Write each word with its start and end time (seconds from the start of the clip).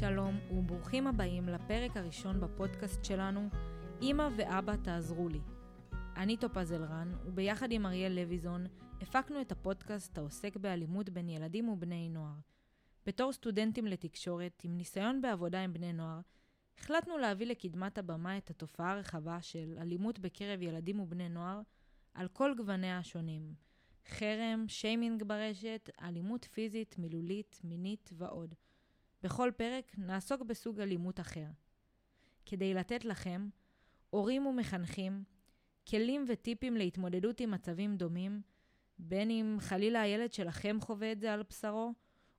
שלום 0.00 0.38
וברוכים 0.50 1.06
הבאים 1.06 1.48
לפרק 1.48 1.96
הראשון 1.96 2.40
בפודקאסט 2.40 3.04
שלנו, 3.04 3.48
אמא 4.02 4.28
ואבא 4.36 4.76
תעזרו 4.76 5.28
לי. 5.28 5.40
אני 6.16 6.36
טופז 6.36 6.72
אלרן, 6.72 7.12
וביחד 7.24 7.72
עם 7.72 7.86
אריאל 7.86 8.12
לויזון 8.12 8.66
הפקנו 9.00 9.40
את 9.40 9.52
הפודקאסט 9.52 10.18
העוסק 10.18 10.56
באלימות 10.56 11.10
בין 11.10 11.28
ילדים 11.28 11.68
ובני 11.68 12.08
נוער. 12.08 12.34
בתור 13.06 13.32
סטודנטים 13.32 13.86
לתקשורת 13.86 14.62
עם 14.64 14.76
ניסיון 14.76 15.20
בעבודה 15.20 15.64
עם 15.64 15.72
בני 15.72 15.92
נוער, 15.92 16.20
החלטנו 16.78 17.18
להביא 17.18 17.46
לקדמת 17.46 17.98
הבמה 17.98 18.38
את 18.38 18.50
התופעה 18.50 18.92
הרחבה 18.92 19.42
של 19.42 19.74
אלימות 19.78 20.18
בקרב 20.18 20.62
ילדים 20.62 21.00
ובני 21.00 21.28
נוער 21.28 21.60
על 22.14 22.28
כל 22.28 22.54
גווניה 22.56 22.98
השונים. 22.98 23.54
חרם, 24.08 24.64
שיימינג 24.68 25.22
ברשת, 25.22 25.90
אלימות 26.02 26.44
פיזית, 26.44 26.98
מילולית, 26.98 27.60
מינית 27.64 28.10
ועוד. 28.12 28.54
בכל 29.22 29.50
פרק 29.56 29.92
נעסוק 29.98 30.42
בסוג 30.42 30.80
אלימות 30.80 31.20
אחר. 31.20 31.46
כדי 32.46 32.74
לתת 32.74 33.04
לכם, 33.04 33.48
הורים 34.10 34.46
ומחנכים, 34.46 35.24
כלים 35.88 36.24
וטיפים 36.28 36.76
להתמודדות 36.76 37.40
עם 37.40 37.50
מצבים 37.50 37.96
דומים, 37.96 38.42
בין 38.98 39.30
אם 39.30 39.56
חלילה 39.60 40.00
הילד 40.00 40.32
שלכם 40.32 40.76
חווה 40.80 41.12
את 41.12 41.20
זה 41.20 41.32
על 41.32 41.42
בשרו, 41.42 41.94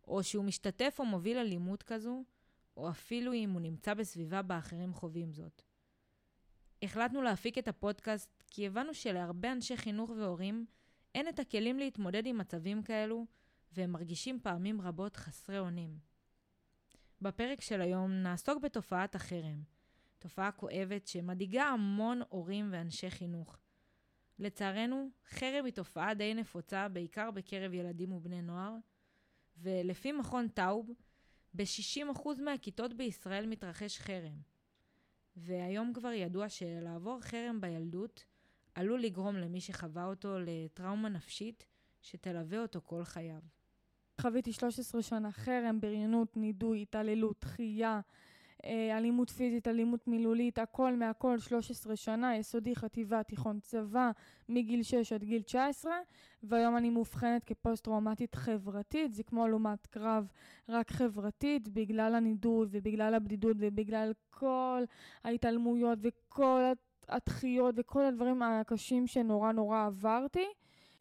או 0.07 0.23
שהוא 0.23 0.45
משתתף 0.45 0.95
או 0.99 1.05
מוביל 1.05 1.37
אלימות 1.37 1.83
כזו, 1.83 2.23
או 2.77 2.89
אפילו 2.89 3.33
אם 3.33 3.49
הוא 3.49 3.61
נמצא 3.61 3.93
בסביבה 3.93 4.41
בה 4.41 4.57
אחרים 4.57 4.93
חווים 4.93 5.33
זאת. 5.33 5.61
החלטנו 6.83 7.21
להפיק 7.21 7.57
את 7.57 7.67
הפודקאסט 7.67 8.43
כי 8.47 8.67
הבנו 8.67 8.93
שלהרבה 8.93 9.51
אנשי 9.51 9.77
חינוך 9.77 10.09
והורים 10.09 10.65
אין 11.15 11.27
את 11.27 11.39
הכלים 11.39 11.79
להתמודד 11.79 12.25
עם 12.25 12.37
מצבים 12.37 12.83
כאלו, 12.83 13.25
והם 13.71 13.91
מרגישים 13.91 14.39
פעמים 14.39 14.81
רבות 14.81 15.15
חסרי 15.15 15.59
אונים. 15.59 16.08
בפרק 17.21 17.61
של 17.61 17.81
היום 17.81 18.11
נעסוק 18.11 18.63
בתופעת 18.63 19.15
החרם, 19.15 19.63
תופעה 20.19 20.51
כואבת 20.51 21.07
שמדאיגה 21.07 21.63
המון 21.63 22.21
הורים 22.29 22.69
ואנשי 22.71 23.09
חינוך. 23.09 23.59
לצערנו, 24.39 25.09
חרם 25.29 25.65
היא 25.65 25.73
תופעה 25.73 26.13
די 26.13 26.33
נפוצה 26.33 26.87
בעיקר 26.87 27.31
בקרב 27.31 27.73
ילדים 27.73 28.11
ובני 28.11 28.41
נוער, 28.41 28.75
ולפי 29.57 30.11
מכון 30.11 30.47
טאוב, 30.47 30.91
ב-60% 31.53 32.41
מהכיתות 32.41 32.93
בישראל 32.93 33.45
מתרחש 33.45 33.99
חרם. 33.99 34.41
והיום 35.35 35.93
כבר 35.93 36.11
ידוע 36.11 36.49
שלעבור 36.49 37.21
חרם 37.21 37.61
בילדות 37.61 38.25
עלול 38.73 39.01
לגרום 39.01 39.35
למי 39.35 39.61
שחווה 39.61 40.05
אותו 40.05 40.35
לטראומה 40.39 41.09
נפשית 41.09 41.65
שתלווה 42.01 42.61
אותו 42.61 42.81
כל 42.85 43.03
חייו. 43.03 43.41
חוויתי 44.19 44.53
13 44.53 45.01
שנה 45.01 45.31
חרם, 45.31 45.81
בריונות, 45.81 46.37
נידוי, 46.37 46.81
התעללות, 46.81 47.35
דחייה, 47.41 47.99
אה, 48.65 48.97
אלימות 48.97 49.29
פיזית, 49.29 49.67
אלימות 49.67 50.07
מילולית, 50.07 50.59
הכל 50.59 50.95
מהכל, 50.95 51.39
13 51.39 51.95
שנה, 51.95 52.35
יסודי, 52.35 52.75
חטיבה, 52.75 53.23
תיכון, 53.23 53.59
צבא, 53.59 54.11
מגיל 54.49 54.83
6 54.83 55.13
עד 55.13 55.23
גיל 55.23 55.41
19, 55.41 55.91
והיום 56.43 56.77
אני 56.77 56.89
מאובחנת 56.89 57.43
כפוסט-טראומטית 57.43 58.35
חברתית, 58.35 59.13
זה 59.13 59.23
כמו 59.23 59.47
לעומת 59.47 59.87
קרב 59.87 60.27
רק 60.69 60.91
חברתית, 60.91 61.67
בגלל 61.67 62.15
הנידוי 62.15 62.67
ובגלל 62.71 63.13
הבדידות 63.13 63.57
ובגלל 63.59 64.11
כל 64.29 64.83
ההתעלמויות 65.23 65.99
וכל 66.01 66.61
הדחיות 67.09 67.75
וכל 67.77 68.05
הדברים 68.05 68.41
הקשים 68.41 69.07
שנורא 69.07 69.51
נורא 69.51 69.85
עברתי. 69.85 70.45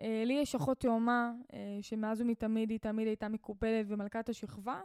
אה, 0.02 0.22
לי 0.27 0.32
יש 0.32 0.54
אחות 0.54 0.80
תאומה, 0.80 1.32
אה, 1.52 1.58
שמאז 1.82 2.20
ומתמיד 2.20 2.70
היא 2.70 2.78
תמיד 2.78 3.06
הייתה 3.06 3.28
מקופלת 3.28 3.86
ומלכת 3.88 4.28
השכבה, 4.28 4.80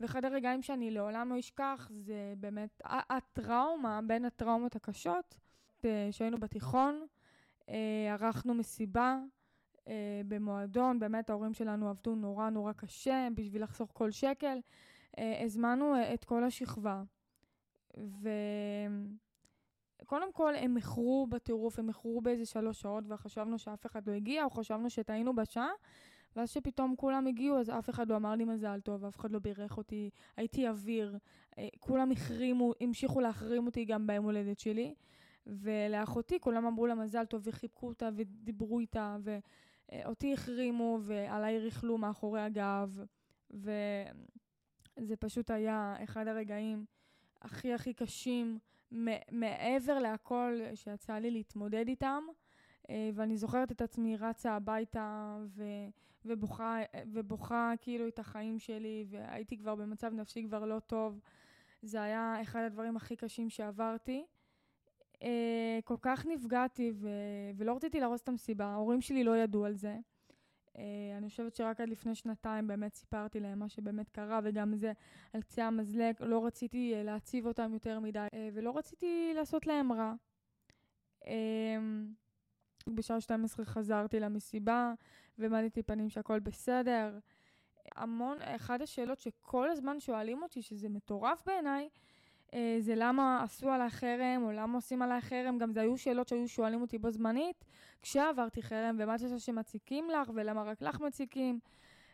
ואחד 0.00 0.24
הרגעים 0.24 0.62
שאני 0.62 0.90
לעולם 0.90 1.32
לא 1.32 1.38
אשכח 1.38 1.90
זה 1.94 2.34
באמת 2.36 2.82
הטראומה, 2.84 4.00
בין 4.06 4.24
הטראומות 4.24 4.76
הקשות, 4.76 5.38
אה, 5.84 6.08
שהיינו 6.10 6.38
בתיכון, 6.38 7.06
ערכנו 8.08 8.54
מסיבה 8.54 9.18
במועדון, 10.28 11.00
באמת 11.00 11.30
ההורים 11.30 11.54
שלנו 11.54 11.88
עבדו 11.88 12.14
נורא 12.14 12.50
נורא 12.50 12.72
קשה 12.72 13.28
בשביל 13.34 13.62
לחסוך 13.62 13.90
כל 13.92 14.10
שקל. 14.10 14.58
הזמנו 15.44 15.94
את 16.14 16.24
כל 16.24 16.44
השכבה. 16.44 17.02
ו... 17.98 18.28
קודם 20.06 20.32
כל, 20.32 20.54
הם 20.54 20.74
מכרו 20.74 21.26
בטירוף, 21.30 21.78
הם 21.78 21.86
מכרו 21.86 22.20
באיזה 22.20 22.46
שלוש 22.46 22.80
שעות, 22.80 23.04
וחשבנו 23.08 23.58
שאף 23.58 23.86
אחד 23.86 24.08
לא 24.08 24.12
הגיע, 24.12 24.44
או 24.44 24.50
חשבנו 24.50 24.90
שטעינו 24.90 25.34
בשעה, 25.36 25.70
ואז 26.36 26.50
שפתאום 26.50 26.94
כולם 26.96 27.26
הגיעו, 27.26 27.58
אז 27.58 27.70
אף 27.70 27.90
אחד 27.90 28.08
לא 28.08 28.16
אמר 28.16 28.34
לי 28.34 28.44
מזל 28.44 28.80
טוב, 28.80 29.04
אף 29.04 29.16
אחד 29.16 29.30
לא 29.30 29.38
בירך 29.38 29.76
אותי, 29.76 30.10
הייתי 30.36 30.68
אוויר, 30.68 31.18
אה, 31.58 31.68
כולם 31.80 32.10
החרימו, 32.10 32.72
המשיכו 32.80 33.20
להחרים 33.20 33.66
אותי 33.66 33.84
גם 33.84 34.06
ביום 34.06 34.24
הולדת 34.24 34.58
שלי, 34.58 34.94
ולאחותי 35.46 36.40
כולם 36.40 36.66
אמרו 36.66 36.86
לה 36.86 36.94
מזל 36.94 37.24
טוב, 37.24 37.42
וחיבקו 37.44 37.88
אותה, 37.88 38.08
ודיברו 38.16 38.80
איתה, 38.80 39.16
ואותי 39.22 40.32
החרימו, 40.32 40.98
ועליי 41.02 41.58
ריכלו 41.58 41.98
מאחורי 41.98 42.40
הגב, 42.40 43.04
וזה 43.50 45.16
פשוט 45.18 45.50
היה 45.50 45.96
אחד 46.04 46.28
הרגעים 46.28 46.84
הכי 47.42 47.72
הכי 47.72 47.94
קשים. 47.94 48.58
מעבר 49.30 49.98
להכל 49.98 50.60
שיצא 50.74 51.14
לי 51.14 51.30
להתמודד 51.30 51.88
איתם, 51.88 52.22
אה, 52.90 53.10
ואני 53.14 53.36
זוכרת 53.36 53.72
את 53.72 53.82
עצמי 53.82 54.16
רצה 54.16 54.52
הביתה 54.52 55.38
ו, 55.46 55.64
ובוכה, 56.24 56.78
ובוכה 57.06 57.72
כאילו 57.80 58.08
את 58.08 58.18
החיים 58.18 58.58
שלי, 58.58 59.04
והייתי 59.08 59.58
כבר 59.58 59.74
במצב 59.74 60.12
נפשי 60.14 60.44
כבר 60.44 60.64
לא 60.64 60.78
טוב. 60.78 61.20
זה 61.82 62.02
היה 62.02 62.42
אחד 62.42 62.60
הדברים 62.60 62.96
הכי 62.96 63.16
קשים 63.16 63.50
שעברתי. 63.50 64.24
אה, 65.22 65.78
כל 65.84 65.96
כך 66.02 66.26
נפגעתי 66.26 66.92
ו, 66.94 67.08
ולא 67.56 67.76
רציתי 67.76 68.00
להרוס 68.00 68.22
את 68.22 68.28
המסיבה, 68.28 68.64
ההורים 68.64 69.00
שלי 69.00 69.24
לא 69.24 69.36
ידעו 69.36 69.64
על 69.64 69.74
זה. 69.74 69.96
אה, 70.78 71.18
אני 71.18 71.28
חושבת 71.28 71.56
שרק 71.56 71.80
עד 71.80 71.88
לפני 71.88 72.14
שנתיים 72.14 72.66
באמת 72.66 72.94
סיפרתי 72.94 73.40
להם 73.40 73.58
מה 73.58 73.68
שבאמת 73.68 74.08
קרה, 74.08 74.40
וגם 74.44 74.76
זה 74.76 74.92
על 75.32 75.42
קצה 75.42 75.66
המזלג, 75.66 76.14
לא 76.20 76.46
רציתי 76.46 76.94
אה, 76.94 77.02
להציב 77.02 77.46
אותם 77.46 77.72
יותר 77.72 78.00
מדי, 78.00 78.26
אה, 78.34 78.48
ולא 78.52 78.78
רציתי 78.78 79.32
לעשות 79.34 79.66
להם 79.66 79.92
רע. 79.92 80.14
בשעה 82.88 83.20
12 83.20 83.64
חזרתי 83.64 84.20
למסיבה, 84.20 84.92
והעמדתי 85.38 85.82
פנים 85.82 86.10
שהכל 86.10 86.40
בסדר. 86.40 87.18
המון, 87.96 88.38
אחת 88.42 88.80
השאלות 88.80 89.18
שכל 89.18 89.70
הזמן 89.70 90.00
שואלים 90.00 90.42
אותי, 90.42 90.62
שזה 90.62 90.88
מטורף 90.88 91.42
בעיניי, 91.46 91.88
זה 92.80 92.94
למה 92.96 93.42
עשו 93.42 93.70
עליי 93.70 93.90
חרם, 93.90 94.42
או 94.44 94.52
למה 94.52 94.74
עושים 94.74 95.02
עליי 95.02 95.20
חרם, 95.20 95.58
גם 95.58 95.72
זה 95.72 95.80
היו 95.80 95.98
שאלות 95.98 96.28
שהיו 96.28 96.48
שואלים 96.48 96.80
אותי 96.80 96.98
בו 96.98 97.10
זמנית, 97.10 97.64
כשעברתי 98.02 98.62
חרם, 98.62 98.96
ומה 98.98 99.14
את 99.14 99.20
חושבת 99.20 99.40
שמציקים 99.40 100.10
לך, 100.10 100.30
ולמה 100.34 100.62
רק 100.62 100.82
לך 100.82 101.00
מציקים. 101.00 101.58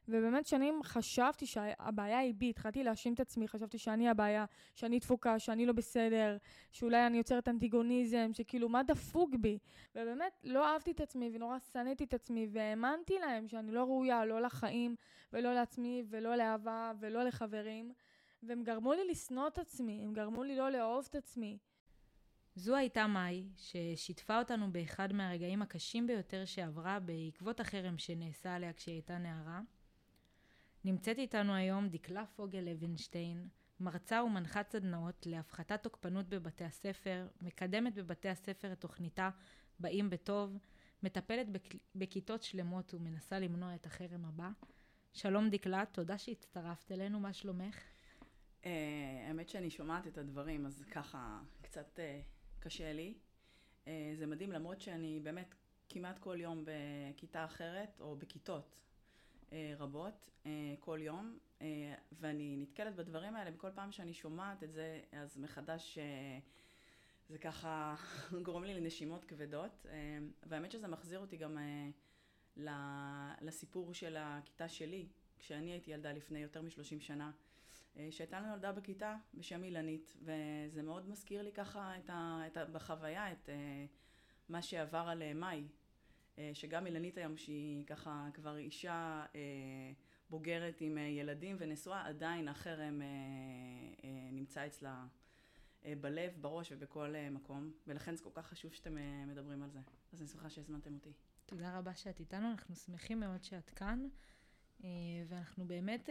ובאמת 0.08 0.46
שנים 0.46 0.80
חשבתי 0.82 1.46
שהבעיה 1.46 2.18
היא 2.18 2.34
בי, 2.34 2.50
התחלתי 2.50 2.84
להאשים 2.84 3.14
את 3.14 3.20
עצמי, 3.20 3.48
חשבתי 3.48 3.78
שאני 3.78 4.08
הבעיה, 4.08 4.44
שאני 4.74 5.00
תפוקה, 5.00 5.38
שאני 5.38 5.66
לא 5.66 5.72
בסדר, 5.72 6.36
שאולי 6.72 7.06
אני 7.06 7.18
יוצרת 7.18 7.48
אנטיגוניזם, 7.48 8.30
שכאילו 8.32 8.68
מה 8.68 8.82
דפוק 8.82 9.34
בי. 9.40 9.58
ובאמת 9.94 10.32
לא 10.44 10.66
אהבתי 10.66 10.90
את 10.90 11.00
עצמי 11.00 11.30
ונורא 11.34 11.58
שנאתי 11.72 12.04
את 12.04 12.14
עצמי, 12.14 12.48
והאמנתי 12.52 13.18
להם 13.18 13.48
שאני 13.48 13.72
לא 13.72 13.84
ראויה, 13.84 14.24
לא 14.24 14.40
לחיים, 14.42 14.96
ולא 15.32 15.54
לעצמי, 15.54 16.04
ולא 16.10 16.36
לאהבה, 16.36 16.92
ולא 17.00 17.22
לחברים. 17.22 17.92
והם 18.46 18.64
גרמו 18.64 18.92
לי 18.92 19.08
לשנוא 19.10 19.48
את 19.48 19.58
עצמי, 19.58 20.04
הם 20.04 20.12
גרמו 20.12 20.44
לי 20.44 20.56
לא 20.56 20.70
לאהוב 20.70 21.06
את 21.10 21.14
עצמי. 21.14 21.58
זו 22.56 22.76
הייתה 22.76 23.06
מאי, 23.06 23.44
ששיתפה 23.56 24.38
אותנו 24.38 24.72
באחד 24.72 25.12
מהרגעים 25.12 25.62
הקשים 25.62 26.06
ביותר 26.06 26.44
שעברה 26.44 27.00
בעקבות 27.00 27.60
החרם 27.60 27.98
שנעשה 27.98 28.54
עליה 28.54 28.72
כשהיא 28.72 28.94
הייתה 28.94 29.18
נערה. 29.18 29.60
נמצאת 30.84 31.18
איתנו 31.18 31.54
היום 31.54 31.88
דקלה 31.88 32.24
פוגל 32.36 32.58
לוינשטיין, 32.58 33.48
מרצה 33.80 34.24
ומנחת 34.24 34.70
סדנאות 34.70 35.26
להפחתת 35.26 35.82
תוקפנות 35.82 36.28
בבתי 36.28 36.64
הספר, 36.64 37.26
מקדמת 37.42 37.94
בבתי 37.94 38.28
הספר 38.28 38.72
את 38.72 38.80
תוכניתה 38.80 39.30
"באים 39.80 40.10
בטוב", 40.10 40.58
מטפלת 41.02 41.50
בכ... 41.50 41.62
בכיתות 41.94 42.42
שלמות 42.42 42.94
ומנסה 42.94 43.38
למנוע 43.38 43.74
את 43.74 43.86
החרם 43.86 44.24
הבא. 44.24 44.48
שלום 45.12 45.50
דקלה, 45.50 45.84
תודה 45.92 46.18
שהצטרפת 46.18 46.92
אלינו, 46.92 47.20
מה 47.20 47.32
שלומך? 47.32 47.93
Uh, 48.64 48.66
האמת 49.28 49.48
שאני 49.48 49.70
שומעת 49.70 50.06
את 50.06 50.18
הדברים, 50.18 50.66
אז 50.66 50.84
ככה 50.90 51.40
קצת 51.62 51.98
uh, 51.98 52.60
קשה 52.60 52.92
לי. 52.92 53.14
Uh, 53.84 53.88
זה 54.14 54.26
מדהים, 54.26 54.52
למרות 54.52 54.80
שאני 54.80 55.20
באמת 55.22 55.54
כמעט 55.88 56.18
כל 56.18 56.36
יום 56.40 56.64
בכיתה 56.64 57.44
אחרת, 57.44 58.00
או 58.00 58.16
בכיתות 58.16 58.76
רבות, 59.78 60.30
כל 60.80 60.98
יום, 61.02 61.38
ואני 62.12 62.56
נתקלת 62.56 62.94
בדברים 62.96 63.36
האלה, 63.36 63.50
וכל 63.54 63.70
פעם 63.74 63.92
שאני 63.92 64.14
שומעת 64.14 64.62
את 64.62 64.72
זה, 64.72 65.00
אז 65.12 65.38
מחדש... 65.38 65.98
זה 67.28 67.38
ככה 67.38 67.94
גורם 68.44 68.64
לי 68.64 68.74
לנשימות 68.74 69.24
כבדות, 69.24 69.86
והאמת 70.42 70.72
שזה 70.72 70.88
מחזיר 70.88 71.18
אותי 71.18 71.36
גם 71.36 71.58
לסיפור 73.40 73.94
של 73.94 74.16
הכיתה 74.18 74.68
שלי, 74.68 75.06
כשאני 75.38 75.70
הייתי 75.70 75.90
ילדה 75.90 76.12
לפני 76.12 76.38
יותר 76.38 76.62
מ-30 76.62 77.00
שנה. 77.00 77.30
אה, 77.96 78.08
שהייתה 78.10 78.40
לנו 78.40 78.52
ילדה 78.52 78.72
בכיתה 78.72 79.16
בשם 79.34 79.64
אילנית, 79.64 80.16
וזה 80.22 80.82
מאוד 80.82 81.08
מזכיר 81.08 81.42
לי 81.42 81.52
ככה 81.52 81.98
את 81.98 82.10
ה, 82.10 82.40
את 82.46 82.56
ה, 82.56 82.64
בחוויה 82.64 83.32
את 83.32 83.48
אה, 83.48 83.86
מה 84.48 84.62
שעבר 84.62 85.04
על 85.08 85.22
אה, 85.22 85.34
מאי, 85.34 85.68
שגם 86.52 86.86
אילנית 86.86 87.18
היום 87.18 87.36
שהיא 87.36 87.86
ככה 87.86 88.28
כבר 88.34 88.56
אישה 88.56 89.24
בוגרת 90.30 90.80
עם 90.80 90.98
ילדים 90.98 91.56
ונשואה, 91.58 92.06
עדיין 92.06 92.48
החרם 92.48 93.02
נמצא 94.32 94.66
אצלה 94.66 95.06
בלב, 96.00 96.32
בראש 96.40 96.72
ובכל 96.72 97.14
מקום, 97.30 97.72
ולכן 97.86 98.16
זה 98.16 98.24
כל 98.24 98.30
כך 98.34 98.46
חשוב 98.46 98.72
שאתם 98.72 98.96
מדברים 99.28 99.62
על 99.62 99.70
זה. 99.70 99.78
אז 100.12 100.20
אני 100.20 100.28
שמחה 100.28 100.50
שהזמנתם 100.50 100.94
אותי. 100.94 101.12
תודה 101.46 101.78
רבה 101.78 101.94
שאת 101.94 102.20
איתנו, 102.20 102.50
אנחנו 102.50 102.76
שמחים 102.76 103.20
מאוד 103.20 103.44
שאת 103.44 103.70
כאן, 103.70 104.08
ואנחנו 105.28 105.66
באמת 105.66 106.08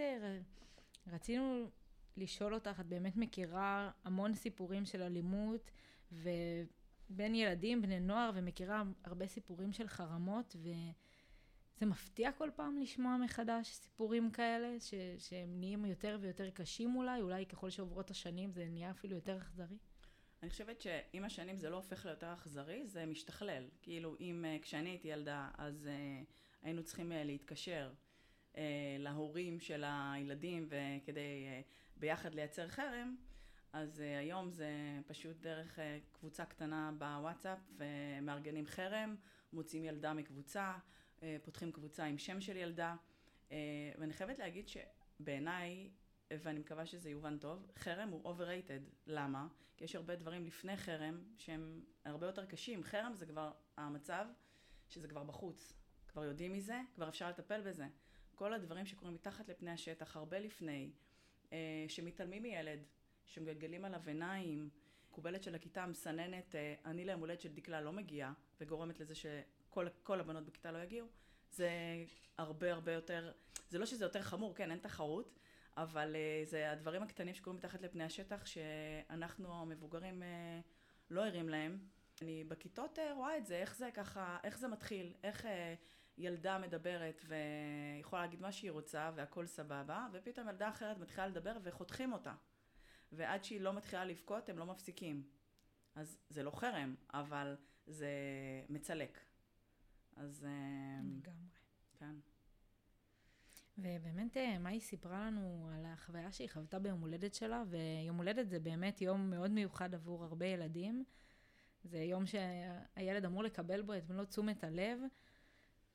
רצינו 1.08 1.70
לשאול 2.18 2.54
אותך, 2.54 2.80
את 2.80 2.86
באמת 2.86 3.18
מכירה 3.18 3.92
המון 4.04 4.34
סיפורים 4.34 4.86
של 4.86 5.02
אלימות 5.02 5.72
ובין 6.12 7.36
ילדים, 7.36 7.82
בני 7.82 8.00
נוער, 8.00 8.32
ומכירה 8.36 8.84
הרבה 9.04 9.28
סיפורים 9.28 9.74
של 9.74 9.88
חרמות, 9.88 10.56
וזה 10.60 11.86
מפתיע 11.86 12.32
כל 12.32 12.50
פעם 12.56 12.78
לשמוע 12.78 13.18
מחדש 13.18 13.68
סיפורים 13.68 14.32
כאלה, 14.32 14.80
ש... 14.80 14.94
שהם 15.18 15.60
נהיים 15.60 15.86
יותר 15.86 16.18
ויותר 16.22 16.50
קשים 16.50 16.96
אולי, 16.96 17.22
אולי 17.22 17.46
ככל 17.46 17.70
שעוברות 17.70 18.12
השנים 18.12 18.52
זה 18.52 18.66
נהיה 18.70 18.92
אפילו 18.92 19.16
יותר 19.16 19.38
אכזרי. 19.38 19.78
אני 20.44 20.50
חושבת 20.50 20.82
שעם 20.82 21.24
השנים 21.24 21.58
זה 21.58 21.70
לא 21.70 21.76
הופך 21.76 22.06
ליותר 22.06 22.34
אכזרי, 22.34 22.88
זה 22.88 23.06
משתכלל. 23.06 23.64
כאילו, 23.82 24.16
אם 24.20 24.46
uh, 24.46 24.64
כשאני 24.64 24.90
הייתי 24.90 25.08
ילדה, 25.08 25.50
אז 25.58 25.90
uh, 25.90 26.26
היינו 26.62 26.84
צריכים 26.84 27.12
uh, 27.12 27.16
להתקשר 27.16 27.92
אה, 27.92 28.13
להורים 29.00 29.60
של 29.60 29.84
הילדים 29.88 30.68
וכדי 30.70 31.46
אה, 31.48 31.62
ביחד 31.98 32.36
לייצר 32.36 32.68
חרם, 32.68 33.16
אז 33.74 34.02
אה, 34.02 34.20
היום 34.20 34.52
זה 34.52 34.70
פשוט 35.08 35.38
דרך 35.42 35.80
אה, 35.80 36.00
קבוצה 36.12 36.46
קטנה 36.46 36.92
בוואטסאפ 36.98 37.60
ומארגנים 37.78 38.68
חרם, 38.68 39.16
מוצאים 39.54 39.84
ילדה 39.86 40.14
מקבוצה, 40.14 40.74
אה, 41.24 41.38
פותחים 41.44 41.72
קבוצה 41.72 42.06
עם 42.06 42.18
שם 42.18 42.42
של 42.42 42.58
ילדה, 42.58 42.96
אה, 43.52 43.58
ואני 44.00 44.14
חייבת 44.14 44.40
להגיד 44.40 44.68
שבעיניי, 44.68 45.90
ואני 46.32 46.60
מקווה 46.60 46.86
שזה 46.86 47.10
יובן 47.10 47.38
טוב, 47.38 47.72
חרם 47.78 48.10
הוא 48.10 48.34
overrated. 48.34 48.94
למה? 49.08 49.48
כי 49.78 49.84
יש 49.84 49.96
הרבה 49.96 50.16
דברים 50.16 50.46
לפני 50.46 50.78
חרם 50.78 51.24
שהם 51.38 51.84
הרבה 52.06 52.26
יותר 52.28 52.46
קשים. 52.46 52.84
חרם 52.84 53.14
זה 53.16 53.26
כבר 53.26 53.52
המצב 53.78 54.26
שזה 54.90 55.08
כבר 55.08 55.24
בחוץ. 55.24 55.74
כבר 56.08 56.24
יודעים 56.24 56.54
מזה, 56.54 56.82
כבר 56.96 57.10
אפשר 57.10 57.30
לטפל 57.30 57.62
בזה. 57.62 57.88
כל 58.36 58.54
הדברים 58.54 58.86
שקורים 58.86 59.14
מתחת 59.14 59.50
לפני 59.50 59.72
השטח, 59.72 60.16
הרבה 60.16 60.40
לפני, 60.40 60.92
אה, 61.54 61.86
שמתעלמים 61.88 62.44
מילד, 62.44 62.80
שמגלגלים 63.26 63.86
עליו 63.86 64.02
עיניים, 64.08 64.70
מקובלת 65.10 65.44
של 65.44 65.56
הכיתה 65.56 65.86
מסננת, 65.86 66.56
אה, 66.56 66.76
אני 66.86 67.06
ליום 67.06 67.20
הולדת 67.20 67.42
של 67.42 67.54
דקלה 67.54 67.82
לא 67.82 67.92
מגיעה, 67.92 68.34
וגורמת 68.62 69.00
לזה 69.00 69.16
שכל 69.16 70.20
הבנות 70.20 70.46
בכיתה 70.46 70.72
לא 70.72 70.78
יגיעו, 70.78 71.08
זה 71.52 71.70
הרבה 72.38 72.74
הרבה 72.74 72.92
יותר, 72.92 73.32
זה 73.70 73.80
לא 73.80 73.86
שזה 73.86 74.06
יותר 74.06 74.22
חמור, 74.22 74.56
כן, 74.56 74.72
אין 74.72 74.80
תחרות, 74.80 75.40
אבל 75.78 76.16
אה, 76.16 76.46
זה 76.46 76.72
הדברים 76.72 77.04
הקטנים 77.04 77.34
שקורים 77.34 77.58
מתחת 77.58 77.82
לפני 77.82 78.04
השטח, 78.04 78.46
שאנחנו 78.46 79.54
המבוגרים 79.54 80.24
אה, 80.24 80.60
לא 81.10 81.26
ערים 81.26 81.50
להם. 81.50 81.80
אני 82.22 82.44
בכיתות 82.44 83.00
אה, 83.00 83.14
רואה 83.14 83.38
את 83.38 83.46
זה, 83.46 83.56
איך 83.56 83.76
זה 83.76 83.90
ככה, 83.94 84.38
איך 84.44 84.58
זה 84.58 84.68
מתחיל, 84.68 85.14
איך... 85.24 85.46
ילדה 86.18 86.58
מדברת 86.58 87.22
ויכולה 87.28 88.22
להגיד 88.22 88.42
מה 88.42 88.52
שהיא 88.52 88.72
רוצה 88.72 89.12
והכל 89.16 89.46
סבבה, 89.46 90.08
ופתאום 90.14 90.50
ילדה 90.50 90.70
אחרת 90.70 90.98
מתחילה 90.98 91.28
לדבר 91.28 91.58
וחותכים 91.64 92.14
אותה. 92.14 92.34
ועד 93.12 93.44
שהיא 93.44 93.62
לא 93.62 93.74
מתחילה 93.74 94.06
לבכות 94.06 94.50
הם 94.50 94.58
לא 94.58 94.66
מפסיקים. 94.66 95.24
אז 95.96 96.18
זה 96.30 96.44
לא 96.44 96.52
חרם, 96.52 96.96
אבל 97.14 97.58
זה 97.88 98.12
מצלק. 98.70 99.20
אז... 100.16 100.46
אה, 100.46 101.02
לגמרי. 101.04 101.48
כן. 102.00 102.16
ובאמת, 103.78 104.38
אה, 104.38 104.60
מאי 104.60 104.80
סיפרה 104.80 105.28
לנו 105.28 105.70
על 105.74 105.86
החוויה 105.86 106.32
שהיא 106.32 106.50
חוותה 106.50 106.80
ביום 106.80 107.02
הולדת 107.02 107.34
שלה, 107.34 107.64
ויום 107.68 108.18
הולדת 108.18 108.50
זה 108.50 108.60
באמת 108.60 109.02
יום 109.02 109.30
מאוד 109.30 109.52
מיוחד 109.52 109.94
עבור 109.94 110.24
הרבה 110.24 110.46
ילדים. 110.46 111.04
זה 111.84 111.98
יום 111.98 112.26
שהילד 112.26 113.26
אמור 113.26 113.44
לקבל 113.44 113.82
בו 113.82 113.94
את 113.94 114.10
מלוא 114.10 114.26
תשומת 114.26 114.64
הלב, 114.64 115.00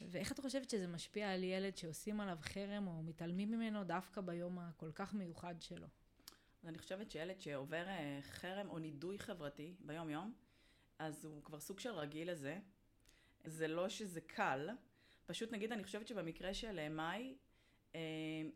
ואיך 0.01 0.33
את 0.33 0.41
חושבת 0.41 0.71
שזה 0.71 0.87
משפיע 0.87 1.33
על 1.33 1.45
ילד 1.45 1.77
שעושים 1.77 2.21
עליו 2.21 2.39
חרם 2.41 2.87
או 2.87 3.03
מתעלמים 3.03 3.51
ממנו 3.51 3.85
דווקא 3.85 4.21
ביום 4.21 4.59
הכל 4.59 4.93
כך 4.95 5.15
מיוחד 5.15 5.55
שלו? 5.61 5.87
אני 6.65 6.79
חושבת 6.79 7.11
שילד 7.11 7.41
שעובר 7.41 7.89
אה, 7.89 8.19
חרם 8.23 8.71
או 8.71 8.79
נידוי 8.79 9.19
חברתי 9.19 9.75
ביום-יום, 9.81 10.35
אז 10.99 11.25
הוא 11.25 11.45
כבר 11.45 11.61
סוג 11.61 11.81
של 11.81 11.91
רגיל 11.91 12.31
לזה. 12.31 12.59
זה 13.45 13.69
לא 13.69 13.89
שזה 13.89 14.21
קל, 14.21 14.71
פשוט 15.27 15.53
נגיד 15.53 15.73
אני 15.73 15.85
חושבת 15.85 16.07
שבמקרה 16.07 16.55
של 16.55 16.79
אה, 16.79 16.89
מאי, 16.89 17.35
אה, 17.95 18.01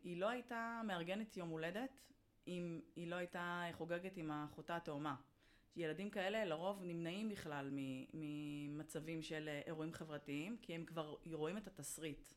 היא 0.03 0.17
לא 0.17 0.29
הייתה 0.29 0.81
מארגנת 0.87 1.37
יום 1.37 1.49
הולדת 1.49 2.01
אם 2.47 2.81
היא 2.95 3.07
לא 3.07 3.15
הייתה 3.15 3.65
חוגגת 3.71 4.17
עם 4.17 4.31
אחותה 4.31 4.75
התאומה. 4.75 5.15
ילדים 5.75 6.09
כאלה 6.09 6.45
לרוב 6.45 6.83
נמנעים 6.83 7.29
בכלל 7.29 7.69
ממצבים 8.13 9.21
של 9.21 9.49
אה, 9.49 9.61
אירועים 9.65 9.93
חברתיים, 9.93 10.57
כי 10.61 10.75
הם 10.75 10.85
כבר 10.85 11.15
רואים 11.33 11.57
את 11.57 11.67
התסריט. 11.67 12.33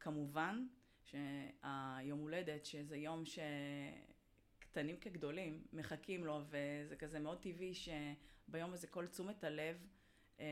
כמובן 0.00 0.66
שהיום 1.02 2.18
הולדת, 2.18 2.64
שזה 2.64 2.96
יום 2.96 3.22
שקטנים 3.24 4.96
כגדולים 4.96 5.66
מחכים 5.72 6.24
לו, 6.24 6.40
וזה 6.48 6.96
כזה 6.96 7.18
מאוד 7.18 7.42
טבעי 7.42 7.72
שביום 7.74 8.72
הזה 8.72 8.86
כל 8.86 9.06
תשומת 9.06 9.44
הלב 9.44 9.86
אה, 10.40 10.46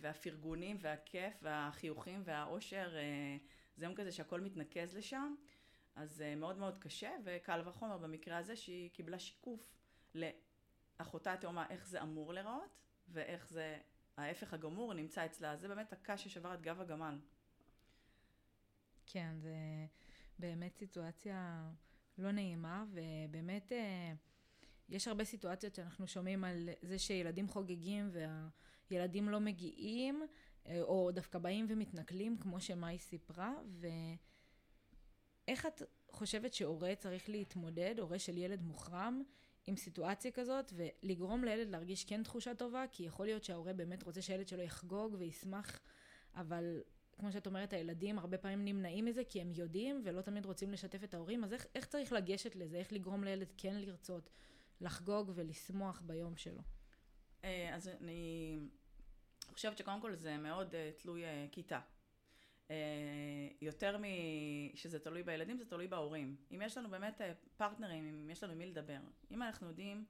והפרגונים 0.00 0.76
והכיף 0.80 1.34
והחיוכים 1.42 2.22
והאושר, 2.24 2.96
אה, 2.96 3.36
זה 3.76 3.84
יום 3.84 3.94
כזה 3.94 4.12
שהכל 4.12 4.40
מתנקז 4.40 4.96
לשם, 4.96 5.34
אז 5.94 6.24
מאוד 6.36 6.58
מאוד 6.58 6.78
קשה, 6.78 7.10
וקל 7.24 7.60
וחומר 7.64 7.98
במקרה 7.98 8.38
הזה 8.38 8.56
שהיא 8.56 8.90
קיבלה 8.90 9.18
שיקוף 9.18 9.78
אחותה 10.98 11.32
התאומה, 11.32 11.66
איך 11.70 11.86
זה 11.86 12.02
אמור 12.02 12.32
להיראות, 12.32 12.78
ואיך 13.08 13.48
זה, 13.48 13.78
ההפך 14.16 14.54
הגמור 14.54 14.94
נמצא 14.94 15.26
אצלה. 15.26 15.56
זה 15.56 15.68
באמת 15.68 15.92
הקש 15.92 16.24
ששבר 16.24 16.54
את 16.54 16.62
גב 16.62 16.80
הגמל. 16.80 17.18
כן, 19.06 19.36
זה 19.38 19.56
באמת 20.38 20.76
סיטואציה 20.76 21.68
לא 22.18 22.30
נעימה, 22.30 22.84
ובאמת 22.90 23.72
אה, 23.72 24.12
יש 24.88 25.08
הרבה 25.08 25.24
סיטואציות 25.24 25.74
שאנחנו 25.74 26.08
שומעים 26.08 26.44
על 26.44 26.68
זה 26.82 26.98
שילדים 26.98 27.48
חוגגים 27.48 28.10
והילדים 28.90 29.28
לא 29.28 29.40
מגיעים, 29.40 30.22
אה, 30.66 30.82
או 30.82 31.10
דווקא 31.12 31.38
באים 31.38 31.66
ומתנכלים, 31.68 32.38
כמו 32.38 32.60
שמאי 32.60 32.98
סיפרה, 32.98 33.54
ואיך 35.48 35.66
את 35.66 35.82
חושבת 36.10 36.54
שהורה 36.54 36.94
צריך 36.94 37.28
להתמודד, 37.28 37.94
הורה 37.98 38.18
של 38.18 38.36
ילד 38.36 38.62
מוחרם, 38.62 39.22
עם 39.68 39.76
סיטואציה 39.76 40.30
כזאת, 40.30 40.72
ולגרום 40.76 41.44
לילד 41.44 41.70
להרגיש 41.70 42.04
כן 42.04 42.22
תחושה 42.22 42.54
טובה, 42.54 42.84
כי 42.92 43.02
יכול 43.02 43.26
להיות 43.26 43.44
שההורה 43.44 43.72
באמת 43.72 44.02
רוצה 44.02 44.22
שהילד 44.22 44.48
שלו 44.48 44.62
יחגוג 44.62 45.16
וישמח, 45.18 45.80
אבל 46.34 46.80
כמו 47.18 47.32
שאת 47.32 47.46
אומרת, 47.46 47.72
הילדים 47.72 48.18
הרבה 48.18 48.38
פעמים 48.38 48.64
נמנעים 48.64 49.04
מזה 49.04 49.24
כי 49.24 49.40
הם 49.40 49.52
יודעים 49.52 50.02
ולא 50.04 50.20
תמיד 50.20 50.46
רוצים 50.46 50.72
לשתף 50.72 51.04
את 51.04 51.14
ההורים, 51.14 51.44
אז 51.44 51.52
איך, 51.52 51.66
איך 51.74 51.86
צריך 51.86 52.12
לגשת 52.12 52.56
לזה? 52.56 52.76
איך 52.76 52.92
לגרום 52.92 53.24
לילד 53.24 53.52
כן 53.56 53.74
לרצות 53.74 54.30
לחגוג 54.80 55.32
ולשמוח 55.34 56.02
ביום 56.06 56.36
שלו? 56.36 56.62
אה, 57.44 57.74
אז 57.74 57.88
אני 57.88 58.58
חושבת 59.52 59.78
שקודם 59.78 60.00
כל 60.00 60.14
זה 60.14 60.36
מאוד 60.36 60.74
אה, 60.74 60.90
תלוי 60.96 61.24
אה, 61.24 61.46
כיתה. 61.52 61.80
אה, 62.70 63.48
יותר 63.60 63.96
משזה 63.98 64.98
תלוי 64.98 65.22
בילדים, 65.22 65.58
זה 65.58 65.64
תלוי 65.64 65.88
בהורים. 65.88 66.36
אם 66.50 66.62
יש 66.64 66.78
לנו 66.78 66.90
באמת 66.90 67.20
אה, 67.20 67.32
פרטנרים, 67.56 68.06
אם 68.06 68.30
יש 68.30 68.44
לנו 68.44 68.54
מי 68.54 68.66
לדבר, 68.66 68.98
אם 69.30 69.42
אנחנו 69.42 69.68
יודעים 69.68 70.04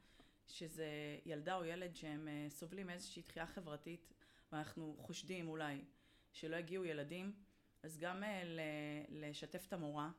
שזה 0.46 0.86
ילדה 1.26 1.56
או 1.56 1.64
ילד 1.64 1.96
שהם 1.96 2.28
אה, 2.28 2.46
סובלים 2.50 2.86
מאיזושהי 2.86 3.22
דחייה 3.22 3.46
חברתית, 3.46 4.12
ואנחנו 4.52 4.96
חושדים 4.98 5.48
אולי 5.48 5.80
שלא 6.32 6.56
הגיעו 6.56 6.84
ילדים, 6.84 7.32
אז 7.82 7.98
גם 7.98 8.22
לשתף 9.08 9.66
את 9.66 9.72
המורה, 9.72 10.10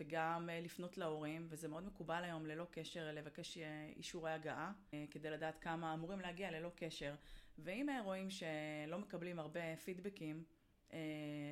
וגם 0.00 0.48
לפנות 0.62 0.98
להורים, 0.98 1.46
וזה 1.50 1.68
מאוד 1.68 1.86
מקובל 1.86 2.24
היום 2.24 2.46
ללא 2.46 2.66
קשר 2.70 3.12
לבקש 3.12 3.58
אישורי 3.96 4.30
הגעה, 4.30 4.72
כדי 5.10 5.30
לדעת 5.30 5.58
כמה 5.58 5.94
אמורים 5.94 6.20
להגיע 6.20 6.50
ללא 6.50 6.70
קשר. 6.76 7.14
ואם 7.58 7.88
רואים 8.04 8.30
שלא 8.30 8.98
מקבלים 8.98 9.38
הרבה 9.38 9.76
פידבקים, 9.84 10.44
אה, 10.92 10.98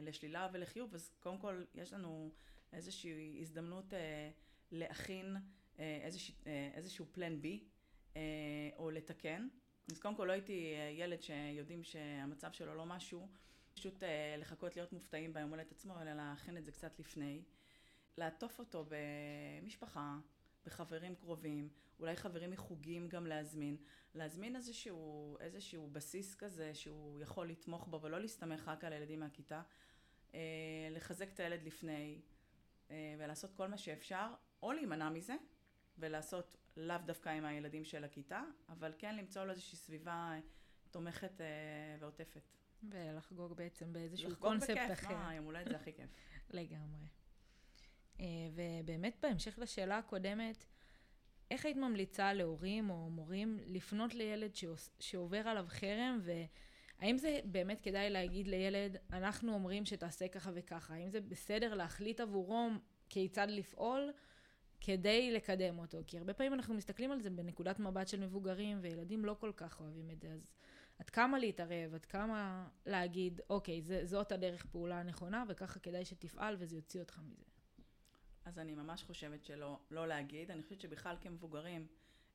לשלילה 0.02 0.49
ולחיוב, 0.52 0.94
אז 0.94 1.11
קודם 1.20 1.38
כל 1.38 1.64
יש 1.75 1.92
לנו 1.92 2.30
איזושהי 2.73 3.38
הזדמנות 3.40 3.94
אה, 3.94 4.30
להכין 4.70 5.37
אה, 5.78 6.00
איזושה, 6.02 6.32
אה, 6.47 6.70
איזשהו 6.75 7.06
פלן 7.12 7.40
בי, 7.40 7.64
אה, 8.16 8.20
או 8.76 8.90
לתקן. 8.90 9.49
אז 9.92 9.99
קודם 9.99 10.14
כל 10.14 10.25
לא 10.25 10.32
הייתי 10.32 10.75
אה, 10.75 10.90
ילד 10.94 11.23
שיודעים 11.23 11.85
שהמצב 11.85 12.52
שלו 12.52 12.75
לא 12.75 12.87
משהו, 12.87 13.28
פשוט 13.75 14.02
אה, 14.02 14.37
לחכות 14.38 14.76
להיות 14.76 14.92
מופתעים 14.92 15.32
ביום 15.32 15.50
הולדת 15.50 15.73
עצמו, 15.73 16.00
אלא 16.02 16.12
להכין 16.12 16.56
את 16.56 16.64
זה 16.64 16.73
קצת 16.73 16.99
לפני. 16.99 17.42
לעטוף 18.18 18.59
אותו 18.59 18.85
במשפחה, 18.88 20.18
בחברים 20.67 21.14
קרובים, 21.14 21.69
אולי 21.99 22.17
חברים 22.17 22.50
מחוגים 22.50 23.09
גם 23.09 23.26
להזמין. 23.26 23.76
להזמין 24.14 24.57
איזשהו, 24.57 25.37
איזשהו 25.40 25.88
בסיס 25.93 26.35
כזה 26.35 26.75
שהוא 26.75 27.21
יכול 27.21 27.49
לתמוך 27.49 27.88
בו 27.88 28.00
ולא 28.02 28.21
להסתמך 28.21 28.69
רק 28.69 28.85
על 28.85 28.93
הילדים 28.93 29.21
מהכיתה. 29.21 29.62
אה, 30.35 30.40
לחזק 30.90 31.29
את 31.33 31.40
הילד 31.40 31.62
לפני 31.62 32.21
אה, 32.90 33.14
ולעשות 33.19 33.52
כל 33.52 33.67
מה 33.67 33.79
שאפשר, 33.79 34.26
או 34.62 34.73
להימנע 34.73 35.11
מזה 35.11 35.37
ולעשות 35.99 36.57
לאו 36.76 36.97
דווקא 37.07 37.29
עם 37.29 37.45
הילדים 37.45 37.85
של 37.85 38.05
הכיתה, 38.05 38.43
אבל 38.69 38.93
כן 38.99 39.17
למצוא 39.17 39.45
לו 39.45 39.50
איזושהי 39.50 39.79
סביבה 39.79 40.35
תומכת 40.90 41.40
ועוטפת. 42.00 42.43
ולחגוג 42.83 43.52
בעצם 43.52 43.93
באיזשהו 43.93 44.37
קונספט 44.37 44.71
אחר. 44.71 44.93
לחגוג 44.93 45.09
בכיף, 45.09 45.11
מה, 45.11 45.35
יום 45.35 45.45
הולדת 45.45 45.69
זה 45.69 45.76
הכי 45.76 45.93
כיף. 45.93 46.11
לגמרי. 46.50 47.07
אה, 48.21 48.27
ובאמת 48.55 49.17
בהמשך 49.23 49.59
לשאלה 49.59 49.99
הקודמת, 49.99 50.65
איך 51.50 51.65
היית 51.65 51.77
ממליצה 51.77 52.33
להורים 52.33 52.91
או 52.91 53.11
מורים 53.11 53.59
לפנות 53.67 54.15
לילד 54.15 54.50
שעובר 55.00 55.49
עליו 55.49 55.65
חרם, 55.69 56.21
והאם 56.23 57.19
זה 57.19 57.41
באמת 57.45 57.81
כדאי 57.81 58.11
להגיד 58.11 58.47
לילד, 58.47 58.97
אנחנו 59.12 59.55
אומרים 59.55 59.87
שתעשה 59.87 60.29
ככה 60.29 60.50
וככה, 60.55 60.95
האם 60.95 61.11
זה 61.11 61.21
בסדר 61.21 61.75
להחליט 61.75 62.21
עבורו 62.21 62.69
כיצד 63.09 63.47
לפעול 63.50 64.12
כדי 64.81 65.33
לקדם 65.33 65.79
אותו? 65.79 65.99
כי 66.07 66.19
הרבה 66.19 66.35
פעמים 66.35 66.55
אנחנו 66.55 66.75
מסתכלים 66.75 67.12
על 67.12 67.21
זה 67.21 67.31
בנקודת 67.31 67.79
מבט 67.79 68.09
של 68.09 68.21
מבוגרים, 68.21 68.79
וילדים 68.83 69.25
לא 69.25 69.37
כל 69.41 69.53
כך 69.57 69.81
אוהבים 69.81 70.11
את 70.11 70.21
זה, 70.21 70.33
אז 70.33 70.50
עד 70.99 71.11
כמה 71.11 71.39
להתערב, 71.39 71.95
עד 71.95 72.05
כמה 72.05 72.69
להגיד, 72.87 73.41
אוקיי, 73.50 73.83
זה, 73.83 74.07
זאת 74.07 74.33
הדרך 74.33 74.67
פעולה 74.67 75.00
הנכונה, 75.00 75.45
וככה 75.49 75.81
כדאי 75.81 76.05
שתפעל 76.05 76.57
וזה 76.59 76.77
יוציא 76.77 77.00
אותך 77.00 77.19
מזה. 77.19 77.50
אז 78.44 78.59
אני 78.59 78.75
ממש 78.75 79.02
חושבת 79.02 79.44
שלא 79.44 79.78
לא 79.90 80.09
להגיד. 80.09 80.50
אני 80.50 80.62
חושבת 80.62 80.80
שבכלל 80.80 81.16
כמבוגרים, 81.20 81.87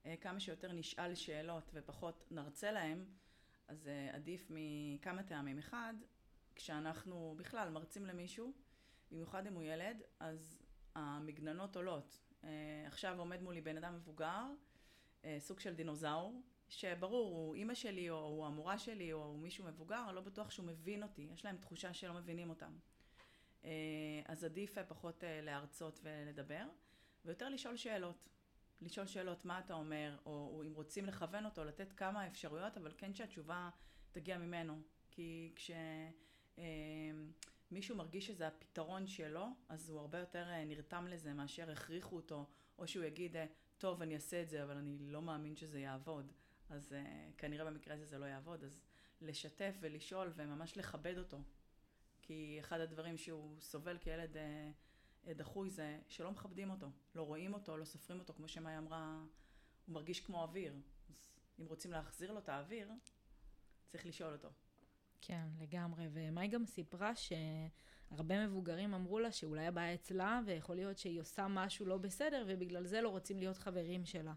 אה, 0.05 0.15
כמה 0.21 0.39
שיותר 0.39 0.71
נשאל 0.71 1.15
שאלות 1.15 1.71
ופחות 1.73 2.27
נרצה 2.31 2.71
להם, 2.71 3.05
אז 3.67 3.87
אה, 3.87 4.15
עדיף 4.15 4.47
מכמה 4.49 5.23
טעמים. 5.23 5.57
אחד, 5.57 5.93
כשאנחנו 6.55 7.35
בכלל 7.37 7.69
מרצים 7.69 8.05
למישהו, 8.05 8.53
במיוחד 9.11 9.47
אם 9.47 9.53
הוא 9.53 9.63
ילד, 9.63 10.01
אז 10.19 10.61
המגננות 10.95 11.75
עולות. 11.75 12.19
אה, 12.43 12.49
עכשיו 12.87 13.19
עומד 13.19 13.41
מולי 13.41 13.61
בן 13.61 13.77
אדם 13.77 13.95
מבוגר, 13.95 14.45
סוג 15.39 15.59
של 15.59 15.73
דינוזאור, 15.73 16.41
שברור, 16.69 17.35
הוא 17.35 17.55
אימא 17.55 17.73
שלי, 17.73 18.09
או 18.09 18.15
הוא 18.15 18.45
המורה 18.45 18.77
שלי, 18.77 19.13
או 19.13 19.23
הוא 19.23 19.39
מישהו 19.39 19.65
מבוגר, 19.65 20.11
לא 20.11 20.21
בטוח 20.21 20.51
שהוא 20.51 20.65
מבין 20.65 21.03
אותי. 21.03 21.27
יש 21.33 21.45
להם 21.45 21.57
תחושה 21.57 21.93
שלא 21.93 22.13
מבינים 22.13 22.49
אותם. 22.49 22.71
אה, 23.65 23.71
אז 24.25 24.43
עדיף 24.43 24.77
פחות 24.87 25.23
אה, 25.23 25.41
להרצות 25.41 25.99
ולדבר, 26.03 26.63
ויותר 27.25 27.49
לשאול 27.49 27.77
שאלות. 27.77 28.29
לשאול 28.81 29.07
שאלות 29.07 29.45
מה 29.45 29.59
אתה 29.59 29.73
אומר, 29.73 30.17
או, 30.25 30.63
אם 30.67 30.73
רוצים 30.73 31.05
לכוון 31.05 31.45
אותו, 31.45 31.63
לתת 31.63 31.93
כמה 31.93 32.27
אפשרויות, 32.27 32.77
אבל 32.77 32.91
כן 32.97 33.13
שהתשובה 33.13 33.69
תגיע 34.11 34.37
ממנו. 34.37 34.81
כי 35.11 35.53
כשמישהו 36.55 37.93
אה, 37.93 37.97
מרגיש 37.97 38.27
שזה 38.27 38.47
הפתרון 38.47 39.07
שלו, 39.07 39.47
אז 39.69 39.89
הוא 39.89 39.99
הרבה 39.99 40.19
יותר 40.19 40.45
נרתם 40.65 41.07
לזה 41.07 41.33
מאשר 41.33 41.71
הכריחו 41.71 42.15
אותו, 42.15 42.45
או 42.79 42.87
שהוא 42.87 43.05
יגיד, 43.05 43.35
טוב, 43.77 44.01
אני 44.01 44.15
אעשה 44.15 44.41
את 44.41 44.49
זה, 44.49 44.63
אבל 44.63 44.77
אני 44.77 44.97
לא 44.99 45.21
מאמין 45.21 45.55
שזה 45.55 45.79
יעבוד. 45.79 46.31
אז 46.69 46.95
כנראה 47.37 47.65
במקרה 47.65 47.95
הזה 47.95 48.05
זה 48.05 48.17
לא 48.17 48.25
יעבוד, 48.25 48.63
אז 48.63 48.81
לשתף 49.21 49.75
ולשאול 49.79 50.33
וממש 50.35 50.77
לכבד 50.77 51.17
אותו. 51.17 51.37
כי 52.27 52.57
אחד 52.59 52.79
הדברים 52.79 53.17
שהוא 53.17 53.55
סובל 53.59 53.97
כילד 53.97 54.35
uh, 54.35 55.33
דחוי 55.33 55.69
זה 55.69 55.99
שלא 56.07 56.31
מכבדים 56.31 56.69
אותו, 56.69 56.87
לא 57.15 57.21
רואים 57.21 57.53
אותו, 57.53 57.77
לא 57.77 57.85
סופרים 57.85 58.19
אותו, 58.19 58.33
כמו 58.33 58.47
שמאי 58.47 58.77
אמרה, 58.77 59.23
הוא 59.85 59.93
מרגיש 59.93 60.19
כמו 60.19 60.41
אוויר. 60.41 60.73
אז 61.09 61.29
אם 61.59 61.65
רוצים 61.65 61.91
להחזיר 61.91 62.31
לו 62.31 62.39
את 62.39 62.49
האוויר, 62.49 62.91
צריך 63.87 64.05
לשאול 64.05 64.33
אותו. 64.33 64.49
כן, 65.21 65.47
לגמרי. 65.59 66.07
ומאי 66.11 66.47
גם 66.47 66.65
סיפרה 66.65 67.11
שהרבה 67.15 68.47
מבוגרים 68.47 68.93
אמרו 68.93 69.19
לה 69.19 69.31
שאולי 69.31 69.67
הבעיה 69.67 69.93
אצלה, 69.93 70.41
ויכול 70.45 70.75
להיות 70.75 70.97
שהיא 70.97 71.21
עושה 71.21 71.47
משהו 71.47 71.85
לא 71.85 71.97
בסדר, 71.97 72.45
ובגלל 72.47 72.85
זה 72.85 73.01
לא 73.01 73.09
רוצים 73.09 73.39
להיות 73.39 73.57
חברים 73.57 74.05
שלה. 74.05 74.33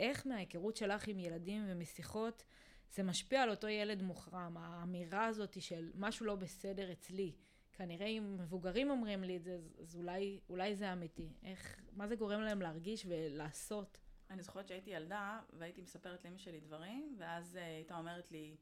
איך 0.00 0.26
מההיכרות 0.26 0.76
שלך 0.76 1.08
עם 1.08 1.18
ילדים 1.18 1.64
ומשיחות 1.68 2.44
זה 2.92 3.02
משפיע 3.02 3.42
על 3.42 3.50
אותו 3.50 3.68
ילד 3.68 4.02
מוחרם, 4.02 4.56
האמירה 4.56 5.26
הזאת 5.26 5.62
של 5.62 5.90
משהו 5.94 6.26
לא 6.26 6.34
בסדר 6.34 6.92
אצלי. 6.92 7.32
כנראה 7.72 8.06
אם 8.06 8.36
מבוגרים 8.38 8.90
אומרים 8.90 9.22
לי 9.22 9.36
את 9.36 9.44
זה, 9.44 9.58
אז 9.80 9.96
אולי, 9.96 10.40
אולי 10.48 10.76
זה 10.76 10.92
אמיתי. 10.92 11.32
איך, 11.42 11.80
מה 11.92 12.08
זה 12.08 12.16
גורם 12.16 12.40
להם 12.40 12.62
להרגיש 12.62 13.06
ולעשות? 13.08 13.98
אני 14.30 14.42
זוכרת 14.42 14.68
שהייתי 14.68 14.90
ילדה 14.90 15.40
והייתי 15.52 15.82
מספרת 15.82 16.24
לאמא 16.24 16.38
שלי 16.38 16.60
דברים, 16.60 17.16
ואז 17.18 17.56
uh, 17.56 17.58
הייתה 17.58 17.98
אומרת 17.98 18.30
לי, 18.30 18.56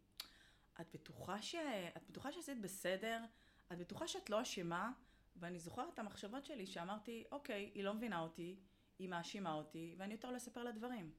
את 0.81 0.87
בטוחה, 0.95 1.43
ש... 1.43 1.55
את 1.97 2.03
בטוחה 2.11 2.33
שעשית 2.33 2.61
בסדר? 2.61 3.25
את 3.73 3.79
בטוחה 3.79 4.09
שאת 4.09 4.31
לא 4.31 4.43
אשמה? 4.43 4.93
ואני 5.37 5.59
זוכרת 5.59 5.95
את 5.95 5.99
המחשבות 5.99 6.45
שלי 6.45 6.67
שאמרתי, 6.67 7.25
אוקיי, 7.33 7.71
היא 7.75 7.85
לא 7.85 7.95
מבינה 7.95 8.21
אותי, 8.21 8.57
היא 8.99 9.09
מאשימה 9.09 9.53
אותי, 9.53 9.95
ואני 9.99 10.15
יותר 10.15 10.31
לא 10.31 10.37
אספר 10.37 10.63
לה 10.63 10.73
דברים. 10.73 11.11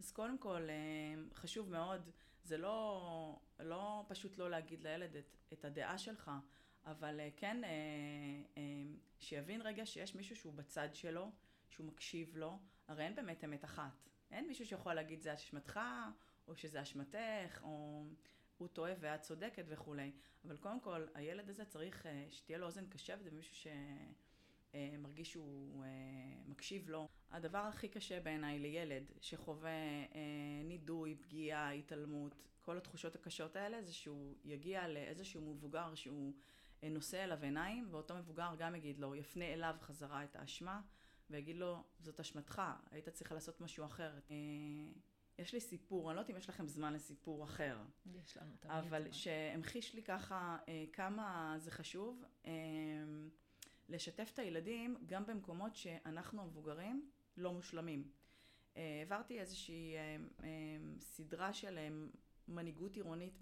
אז 0.00 0.12
קודם 0.12 0.38
כל, 0.38 0.68
אה, 0.70 1.34
חשוב 1.34 1.70
מאוד, 1.70 2.10
זה 2.44 2.58
לא, 2.58 3.38
לא 3.60 4.04
פשוט 4.08 4.38
לא 4.38 4.50
להגיד 4.50 4.82
לילד 4.82 5.16
את, 5.16 5.36
את 5.52 5.64
הדעה 5.64 5.98
שלך, 5.98 6.30
אבל 6.86 7.20
אה, 7.20 7.28
כן, 7.36 7.64
אה, 7.64 8.60
שיבין 9.18 9.62
רגע 9.62 9.86
שיש 9.86 10.14
מישהו 10.14 10.36
שהוא 10.36 10.54
בצד 10.54 10.88
שלו, 10.94 11.30
שהוא 11.68 11.86
מקשיב 11.86 12.36
לו, 12.36 12.58
הרי 12.88 13.04
אין 13.04 13.14
באמת 13.14 13.44
אמת 13.44 13.64
אחת. 13.64 14.08
אין 14.30 14.46
מישהו 14.46 14.66
שיכול 14.66 14.94
להגיד 14.94 15.22
זה 15.22 15.34
אשמתך, 15.34 15.80
או 16.48 16.56
שזה 16.56 16.82
אשמתך, 16.82 17.60
או 17.62 18.04
הוא 18.58 18.68
טועה 18.68 18.92
ואת 19.00 19.20
צודקת 19.20 19.64
וכולי. 19.68 20.12
אבל 20.44 20.56
קודם 20.56 20.80
כל, 20.80 21.06
הילד 21.14 21.50
הזה 21.50 21.64
צריך 21.64 22.06
שתהיה 22.30 22.58
לו 22.58 22.66
אוזן 22.66 22.86
קשבת 22.86 23.20
ומישהו 23.24 23.54
ש... 23.54 23.66
אה, 24.74 24.94
מרגיש 24.98 25.32
שהוא 25.32 25.84
אה, 25.84 25.88
מקשיב 26.46 26.90
לו. 26.90 27.08
הדבר 27.30 27.58
הכי 27.58 27.88
קשה 27.88 28.20
בעיניי 28.20 28.58
לילד 28.58 29.12
שחווה 29.20 29.70
אה, 29.70 30.62
נידוי, 30.64 31.14
פגיעה, 31.14 31.70
התעלמות, 31.70 32.34
כל 32.60 32.76
התחושות 32.76 33.14
הקשות 33.14 33.56
האלה, 33.56 33.82
זה 33.82 33.92
שהוא 33.92 34.34
יגיע 34.44 34.88
לאיזשהו 34.88 35.42
מבוגר 35.42 35.94
שהוא 35.94 36.32
נושא 36.82 37.24
אליו 37.24 37.38
עיניים, 37.42 37.88
ואותו 37.90 38.14
מבוגר 38.14 38.50
גם 38.58 38.74
יגיד 38.74 38.98
לו, 38.98 39.14
יפנה 39.14 39.44
אליו 39.44 39.74
חזרה 39.80 40.24
את 40.24 40.36
האשמה, 40.36 40.80
ויגיד 41.30 41.56
לו, 41.56 41.84
זאת 42.00 42.20
אשמתך, 42.20 42.62
היית 42.90 43.08
צריך 43.08 43.32
לעשות 43.32 43.60
משהו 43.60 43.84
אחר. 43.84 44.18
יש 45.38 45.54
לי 45.54 45.60
סיפור, 45.60 46.10
אני 46.10 46.16
לא 46.16 46.20
יודעת 46.20 46.30
אם 46.30 46.36
יש 46.36 46.48
לכם 46.48 46.66
זמן 46.66 46.92
לסיפור 46.92 47.44
אחר. 47.44 47.78
יש 48.24 48.36
לנו 48.36 48.56
תמיד 48.60 48.74
אבל 48.74 49.12
שהמחיש 49.12 49.94
לי 49.94 50.02
ככה 50.02 50.58
כמה 50.92 51.54
זה 51.58 51.70
חשוב. 51.70 52.24
לשתף 53.88 54.30
את 54.34 54.38
הילדים 54.38 54.96
גם 55.06 55.26
במקומות 55.26 55.76
שאנחנו 55.76 56.42
המבוגרים 56.42 57.10
לא 57.36 57.52
מושלמים. 57.52 58.10
אה, 58.76 58.98
העברתי 58.98 59.40
איזושהי 59.40 59.96
אה, 59.96 60.16
אה, 60.44 60.48
סדרה 61.00 61.52
של 61.52 61.78
מנהיגות 62.48 62.96
עירונית 62.96 63.38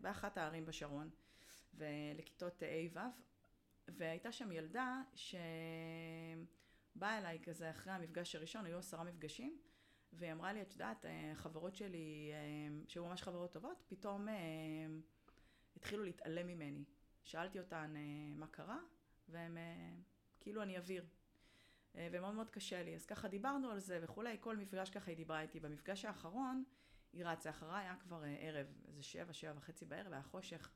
באחת 0.00 0.38
הערים 0.38 0.66
בשרון, 0.66 1.10
ולכיתות 1.74 2.62
ה'-ו', 2.62 3.00
והייתה 3.88 4.32
שם 4.32 4.52
ילדה 4.52 5.02
שבאה 5.14 5.58
אליי 7.18 7.38
כזה 7.42 7.70
אחרי 7.70 7.92
המפגש 7.92 8.34
הראשון, 8.34 8.66
היו 8.66 8.78
עשרה 8.78 9.04
מפגשים, 9.04 9.58
והיא 10.12 10.32
אמרה 10.32 10.52
לי, 10.52 10.62
את 10.62 10.72
יודעת, 10.72 11.06
חברות 11.34 11.76
שלי, 11.76 12.32
שהיו 12.88 13.06
ממש 13.06 13.22
חברות 13.22 13.52
טובות, 13.52 13.84
פתאום 13.88 14.28
התחילו 15.76 16.04
להתעלם 16.04 16.46
ממני. 16.46 16.84
שאלתי 17.24 17.58
אותן 17.58 17.94
מה 18.36 18.46
קרה, 18.46 18.78
והם 19.28 19.58
אה, 19.58 19.94
כאילו 20.40 20.62
אני 20.62 20.78
אוויר. 20.78 21.06
אה, 21.96 22.08
ומאוד 22.12 22.34
מאוד 22.34 22.50
קשה 22.50 22.82
לי. 22.82 22.94
אז 22.94 23.06
ככה 23.06 23.28
דיברנו 23.28 23.70
על 23.70 23.78
זה 23.78 24.00
וכולי, 24.02 24.36
כל 24.40 24.56
מפגש 24.56 24.90
ככה 24.90 25.10
היא 25.10 25.16
דיברה 25.16 25.40
איתי. 25.40 25.60
במפגש 25.60 26.04
האחרון 26.04 26.64
היא 27.12 27.24
רצה 27.24 27.50
אחריי, 27.50 27.84
היה 27.84 27.96
כבר 27.96 28.24
אה, 28.24 28.36
ערב, 28.40 28.66
איזה 28.88 29.02
שבע, 29.02 29.32
שבע 29.32 29.52
וחצי 29.56 29.84
בערב, 29.84 30.12
היה 30.12 30.22
חושך. 30.22 30.70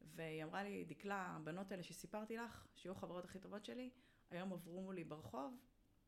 והיא 0.00 0.44
אמרה 0.44 0.62
לי, 0.62 0.84
דקלה, 0.84 1.26
הבנות 1.26 1.72
האלה 1.72 1.82
שסיפרתי 1.82 2.36
לך, 2.36 2.66
שהיו 2.74 2.92
החברות 2.92 3.24
הכי 3.24 3.38
טובות 3.38 3.64
שלי, 3.64 3.90
היום 4.30 4.52
עברו 4.52 4.82
מולי 4.82 5.04
ברחוב, 5.04 5.56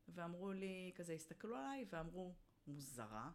ואמרו 0.07 0.51
לי, 0.51 0.91
כזה 0.95 1.13
הסתכלו 1.13 1.55
עליי, 1.55 1.85
ואמרו, 1.89 2.33
מוזרה. 2.67 3.31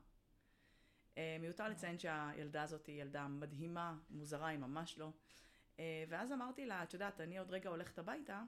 מיותר 1.41 1.69
לציין 1.69 1.99
שהילדה 1.99 2.63
הזאת 2.63 2.87
היא 2.87 3.03
ילדה 3.03 3.29
מדהימה, 3.29 3.99
מוזרה 4.11 4.49
היא 4.49 4.59
ממש 4.59 4.99
לא. 4.99 5.13
אה, 5.79 6.05
ואז 6.09 6.33
אמרתי 6.33 6.67
לה, 6.67 6.83
את 6.83 6.93
יודעת, 6.93 7.21
אני 7.21 7.39
עוד 7.39 7.51
רגע 7.51 7.71
הולכת 7.71 7.99
הביתה, 7.99 8.43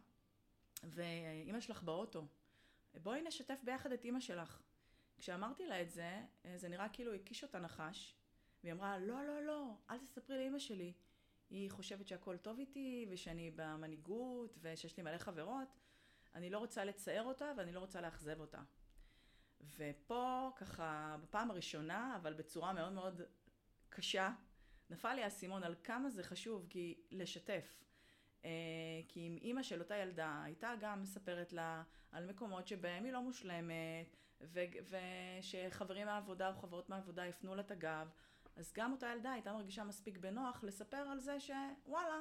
ואימא 0.85 1.61
שלך 1.61 1.83
באוטו. 1.83 2.26
בואי 3.02 3.23
נשתף 3.23 3.61
ביחד 3.64 3.92
את 3.92 4.04
אימא 4.04 4.21
שלך. 4.21 4.62
כשאמרתי 5.18 5.66
לה 5.66 5.83
את 5.83 5.90
זה, 5.90 6.23
אה, 6.45 6.59
זה 6.59 6.68
נראה 6.68 6.88
כאילו 6.88 7.14
הקיש 7.14 7.42
אותה 7.42 7.59
נחש, 7.59 8.16
והיא 8.62 8.73
אמרה, 8.73 8.99
לא, 8.99 9.25
לא, 9.25 9.42
לא, 9.42 9.75
אל 9.90 9.99
תספרי 9.99 10.37
לאימא 10.37 10.59
שלי. 10.59 10.92
היא 11.50 11.71
חושבת 11.71 12.09
שהכל 12.09 12.37
טוב 12.37 12.59
איתי, 12.59 13.06
ושאני 13.11 13.50
במנהיגות, 13.56 14.59
ושיש 14.61 14.97
לי 14.97 15.02
מלא 15.02 15.18
חברות. 15.18 15.68
אני 16.35 16.50
לא 16.50 16.59
רוצה 16.59 16.85
לצייר 16.85 17.23
אותה 17.23 17.52
ואני 17.56 17.73
לא 17.73 17.80
רוצה 17.80 18.00
לאכזב 18.00 18.40
אותה. 18.40 18.62
ופה, 19.76 20.50
ככה, 20.56 21.16
בפעם 21.23 21.50
הראשונה, 21.50 22.16
אבל 22.16 22.35
בצורה 22.35 22.73
מאוד 22.73 22.92
מאוד 22.92 23.21
קשה, 23.88 24.33
נפל 24.90 25.14
לי 25.14 25.22
האסימון 25.22 25.64
על 25.64 25.74
כמה 25.84 26.10
זה 26.10 26.22
חשוב, 26.22 26.66
כי 26.70 27.00
לשתף. 27.10 27.84
אה, 28.44 28.50
כי 29.08 29.20
אם 29.20 29.38
אימא 29.40 29.62
של 29.62 29.80
אותה 29.80 29.96
ילדה 29.96 30.42
הייתה 30.44 30.72
גם 30.80 31.02
מספרת 31.02 31.52
לה 31.52 31.82
על 32.12 32.26
מקומות 32.26 32.68
שבהם 32.68 33.04
היא 33.04 33.12
לא 33.12 33.22
מושלמת, 33.22 34.16
ו- 34.40 34.60
ושחברים 35.40 36.06
מהעבודה 36.06 36.48
או 36.48 36.54
חברות 36.54 36.88
מהעבודה 36.88 37.26
יפנו 37.26 37.54
לה 37.54 37.60
את 37.62 37.70
הגב, 37.70 38.10
אז 38.56 38.72
גם 38.72 38.92
אותה 38.92 39.06
ילדה 39.12 39.32
הייתה 39.32 39.52
מרגישה 39.52 39.84
מספיק 39.84 40.18
בנוח 40.18 40.64
לספר 40.64 40.96
על 40.96 41.20
זה 41.20 41.36
שוואלה, 41.40 42.20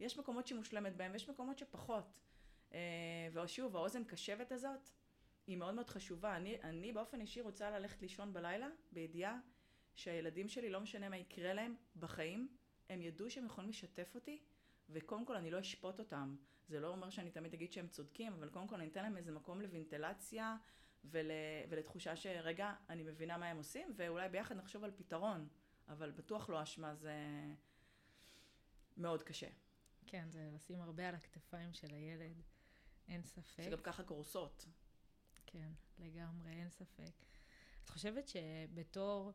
יש 0.00 0.18
מקומות 0.18 0.46
שהיא 0.46 0.58
מושלמת 0.58 0.96
בהם 0.96 1.12
ויש 1.12 1.28
מקומות 1.28 1.58
שפחות. 1.58 2.20
אה, 2.72 2.78
ושוב, 3.32 3.76
האוזן 3.76 4.04
קשבת 4.04 4.52
הזאת 4.52 4.90
היא 5.46 5.56
מאוד 5.56 5.74
מאוד 5.74 5.90
חשובה. 5.90 6.36
אני, 6.36 6.62
אני 6.62 6.92
באופן 6.92 7.20
אישי 7.20 7.40
רוצה 7.40 7.70
ללכת 7.70 8.02
לישון 8.02 8.32
בלילה 8.32 8.68
בידיעה 8.92 9.38
שהילדים 9.96 10.48
שלי, 10.48 10.70
לא 10.70 10.80
משנה 10.80 11.08
מה 11.08 11.16
יקרה 11.16 11.54
להם 11.54 11.74
בחיים, 11.96 12.48
הם 12.88 13.02
ידעו 13.02 13.30
שהם 13.30 13.46
יכולים 13.46 13.70
לשתף 13.70 14.14
אותי, 14.14 14.42
וקודם 14.88 15.26
כל 15.26 15.36
אני 15.36 15.50
לא 15.50 15.60
אשפוט 15.60 15.98
אותם. 15.98 16.36
זה 16.68 16.80
לא 16.80 16.88
אומר 16.88 17.10
שאני 17.10 17.30
תמיד 17.30 17.54
אגיד 17.54 17.72
שהם 17.72 17.88
צודקים, 17.88 18.32
אבל 18.32 18.48
קודם 18.48 18.68
כל 18.68 18.74
אני 18.74 18.88
אתן 18.88 19.02
להם 19.02 19.16
איזה 19.16 19.32
מקום 19.32 19.60
לוונטלציה 19.60 20.56
ול, 21.04 21.30
ולתחושה 21.68 22.16
שרגע, 22.16 22.74
אני 22.90 23.02
מבינה 23.02 23.36
מה 23.38 23.46
הם 23.46 23.56
עושים, 23.56 23.92
ואולי 23.96 24.28
ביחד 24.28 24.56
נחשוב 24.56 24.84
על 24.84 24.90
פתרון, 24.96 25.48
אבל 25.88 26.10
בטוח 26.10 26.50
לא 26.50 26.62
אשמה, 26.62 26.94
זה 26.94 27.14
מאוד 28.96 29.22
קשה. 29.22 29.48
כן, 30.06 30.30
זה 30.30 30.50
לשים 30.54 30.80
הרבה 30.80 31.08
על 31.08 31.14
הכתפיים 31.14 31.72
של 31.72 31.94
הילד, 31.94 32.42
אין 33.08 33.22
ספק. 33.22 33.62
שגם 33.62 33.78
ככה 33.82 34.04
קורסות. 34.04 34.66
כן, 35.46 35.72
לגמרי, 35.98 36.50
אין 36.50 36.70
ספק. 36.70 37.12
את 37.84 37.88
חושבת 37.88 38.28
שבתור 38.28 39.32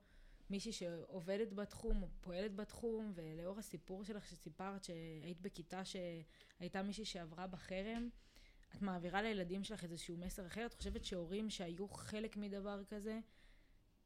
מישהי 0.51 0.71
שעובדת 0.71 1.53
בתחום, 1.53 2.03
או 2.03 2.07
פועלת 2.21 2.55
בתחום, 2.55 3.11
ולאור 3.15 3.59
הסיפור 3.59 4.03
שלך 4.03 4.25
שסיפרת 4.25 4.83
שהיית 4.83 5.41
בכיתה 5.41 5.81
שהייתה 5.85 6.83
מישהי 6.83 7.05
שעברה 7.05 7.47
בחרם, 7.47 8.09
את 8.75 8.81
מעבירה 8.81 9.21
לילדים 9.21 9.63
שלך 9.63 9.83
איזשהו 9.83 10.17
מסר 10.17 10.47
אחר? 10.47 10.65
את 10.65 10.73
חושבת 10.73 11.05
שהורים 11.05 11.49
שהיו 11.49 11.87
חלק 11.87 12.37
מדבר 12.37 12.83
כזה, 12.83 13.19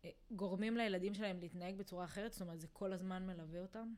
אה, 0.06 0.10
גורמים 0.32 0.78
לילדים 0.78 1.14
שלהם 1.14 1.40
להתנהג 1.40 1.76
בצורה 1.78 2.06
אחרת? 2.06 2.34
זאת 2.34 2.42
אומרת, 2.42 2.62
זה 2.62 2.68
כל 2.68 2.94
הזמן 2.94 3.26
מלווה 3.26 3.62
אותם? 3.62 3.94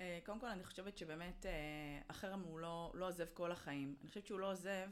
אה, 0.00 0.18
קודם 0.24 0.40
כל, 0.40 0.46
אני 0.46 0.64
חושבת 0.64 0.98
שבאמת 0.98 1.46
אה, 1.46 1.52
החרם 2.08 2.40
הוא 2.40 2.58
לא, 2.58 2.92
לא 2.94 3.08
עוזב 3.08 3.26
כל 3.34 3.52
החיים. 3.52 3.96
אני 4.00 4.08
חושבת 4.08 4.26
שהוא 4.26 4.40
לא 4.40 4.50
עוזב 4.50 4.90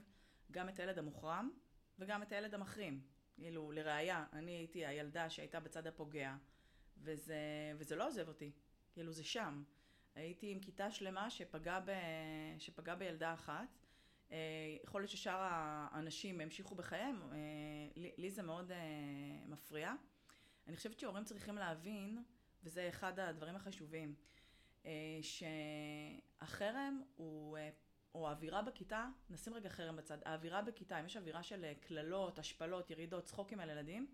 גם 0.50 0.69
את 0.69 0.79
הילד 0.79 0.99
המוחרם 0.99 1.50
וגם 1.99 2.23
את 2.23 2.33
הילד 2.33 2.55
המחרים. 2.55 3.02
כאילו, 3.35 3.73
לראיה, 3.73 4.25
אני 4.33 4.52
הייתי 4.52 4.87
הילדה 4.87 5.31
שהייתה 5.31 5.61
בצד 5.61 5.87
הפוגע, 5.87 6.35
וזה, 7.02 7.37
וזה 7.78 7.97
לא 7.97 8.06
עוזב 8.06 8.28
אותי. 8.28 8.50
כאילו, 8.92 9.12
זה 9.12 9.25
שם. 9.25 9.62
הייתי 10.14 10.50
עם 10.50 10.61
כיתה 10.61 10.90
שלמה 10.90 11.30
שפגעה, 11.30 11.80
ב, 11.80 11.90
שפגע 12.59 12.94
בילדה 12.94 13.35
אחת. 13.35 13.78
אה, 14.32 14.37
יכול 14.85 15.00
להיות 15.00 15.11
ששאר 15.11 15.38
האנשים 15.40 16.40
המשיכו 16.40 16.75
בחייהם, 16.75 17.23
לי, 17.97 18.12
לי 18.18 18.30
זה 18.30 18.42
מאוד 18.42 18.73
מפריע. 19.47 19.94
אני 20.66 20.76
חושבת 20.76 20.99
שהורים 20.99 21.25
צריכים 21.25 21.56
להבין, 21.56 22.23
וזה 22.64 22.88
אחד 22.88 23.18
הדברים 23.18 23.56
החשובים, 23.56 24.14
אה, 24.87 25.21
שהחרם 25.23 27.02
הוא, 27.16 27.59
אה, 27.59 27.71
או 28.14 28.28
האווירה 28.28 28.62
בכיתה, 28.62 29.09
נשים 29.30 29.54
רגע 29.54 29.68
חרם 29.68 29.97
בצד, 29.97 30.18
האווירה 30.25 30.62
בכיתה, 30.62 31.00
אם 31.00 31.06
יש 31.06 31.17
אווירה 31.17 31.43
של 31.43 31.65
אה, 31.65 31.73
קללות, 31.80 32.38
השפלות, 32.38 32.91
ירידות, 32.91 33.25
צחוקים 33.25 33.60
על 33.60 33.71
ילדים, 33.71 34.06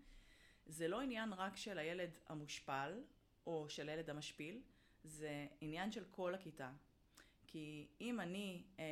זה 0.69 0.87
לא 0.87 1.01
עניין 1.01 1.33
רק 1.33 1.55
של 1.55 1.77
הילד 1.77 2.17
המושפל, 2.27 3.01
או 3.47 3.69
של 3.69 3.89
הילד 3.89 4.09
המשפיל, 4.09 4.61
זה 5.03 5.47
עניין 5.61 5.91
של 5.91 6.03
כל 6.11 6.35
הכיתה. 6.35 6.71
כי 7.47 7.87
אם 8.01 8.19
אני, 8.19 8.63
אה, 8.79 8.85